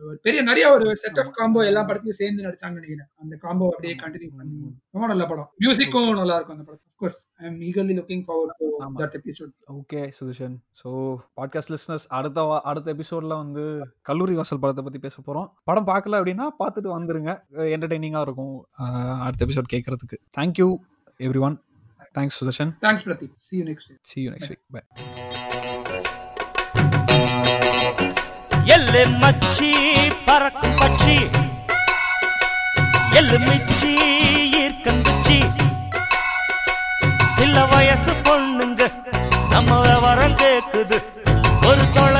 ஒரு 0.08 0.16
பெரிய 0.26 0.40
நிறைய 0.48 0.64
ஒரு 0.76 0.86
செட் 1.02 1.18
ஆஃப் 1.22 1.30
காம்போ 1.36 1.60
எல்லா 1.68 1.82
படத்தையும் 1.88 2.18
சேர்ந்து 2.20 2.44
நடிச்சாங்கன்னு 2.46 2.80
நினைக்கிறேன். 2.80 3.08
அந்த 3.22 3.34
காம்போ 3.44 3.66
அப்படியே 3.72 3.94
கண்டினியூ 4.02 4.30
பண்ணி. 4.38 4.58
ரொம்ப 4.94 5.06
நல்ல 5.12 5.24
படம். 5.30 5.48
மியூசிக்கும் 5.62 6.08
நல்லா 6.20 6.36
இருக்கும் 6.38 6.56
அந்த 6.56 6.66
படம். 6.68 6.82
Of course 6.90 7.20
I 7.42 7.46
am 7.50 7.58
eagerly 7.68 7.94
looking 7.98 8.24
forward 8.26 8.56
to. 8.60 8.68
That 9.02 9.16
episode 9.20 9.52
okay 9.76 10.00
Sudarshan 10.18 10.56
so 10.80 10.88
podcast 11.38 11.72
listeners 11.74 12.06
அடுத்த 12.18 12.44
அடுத்த 12.72 12.94
எபிசோட்ல 12.96 13.36
வந்து 13.44 13.64
கல்லூரி 14.10 14.36
வாசல் 14.40 14.62
படத்தை 14.64 14.84
பத்தி 14.88 15.00
பேச 15.06 15.16
போறோம். 15.28 15.48
படம் 15.70 15.88
பார்க்கல 15.92 16.20
அப்படின்னா 16.20 16.48
பார்த்துட்டு 16.62 16.90
வந்துருங்க. 16.96 17.32
என்டர்டைனிங்கா 17.76 18.22
இருக்கும். 18.28 18.54
அடுத்த 19.26 19.46
எபிசோட் 19.48 19.72
கேட்கறதுக்கு 19.74 20.18
thank you 20.38 20.68
everyone 21.48 21.58
thanks 22.18 22.38
Sudarshan 22.42 22.72
thanks 22.86 23.06
Pradeep 23.08 23.34
see 23.48 23.58
you 23.60 23.66
next 23.72 23.88
week. 23.90 24.00
See 24.12 24.20
you 24.26 24.30
next 24.36 24.52
week 24.54 24.64
bye 24.76 24.82
எல்லு 28.76 29.02
மச்சி 29.20 29.68
பறக்கும் 30.24 30.74
பச்சி. 30.76 31.16
எள்ளு 33.10 33.38
மிச்சி 33.38 33.90
ஈர்க்கும் 34.60 35.00
ஈர்க்கந்துச்சி 35.02 35.38
சில 37.36 37.64
வயசு 37.64 38.12
பொண்ணுங்க 38.26 38.82
நம்ம 39.50 39.98
வரம் 40.04 40.36
கேக்குது. 40.42 40.98
ஒரு 41.68 41.84
தொலைய 41.94 42.15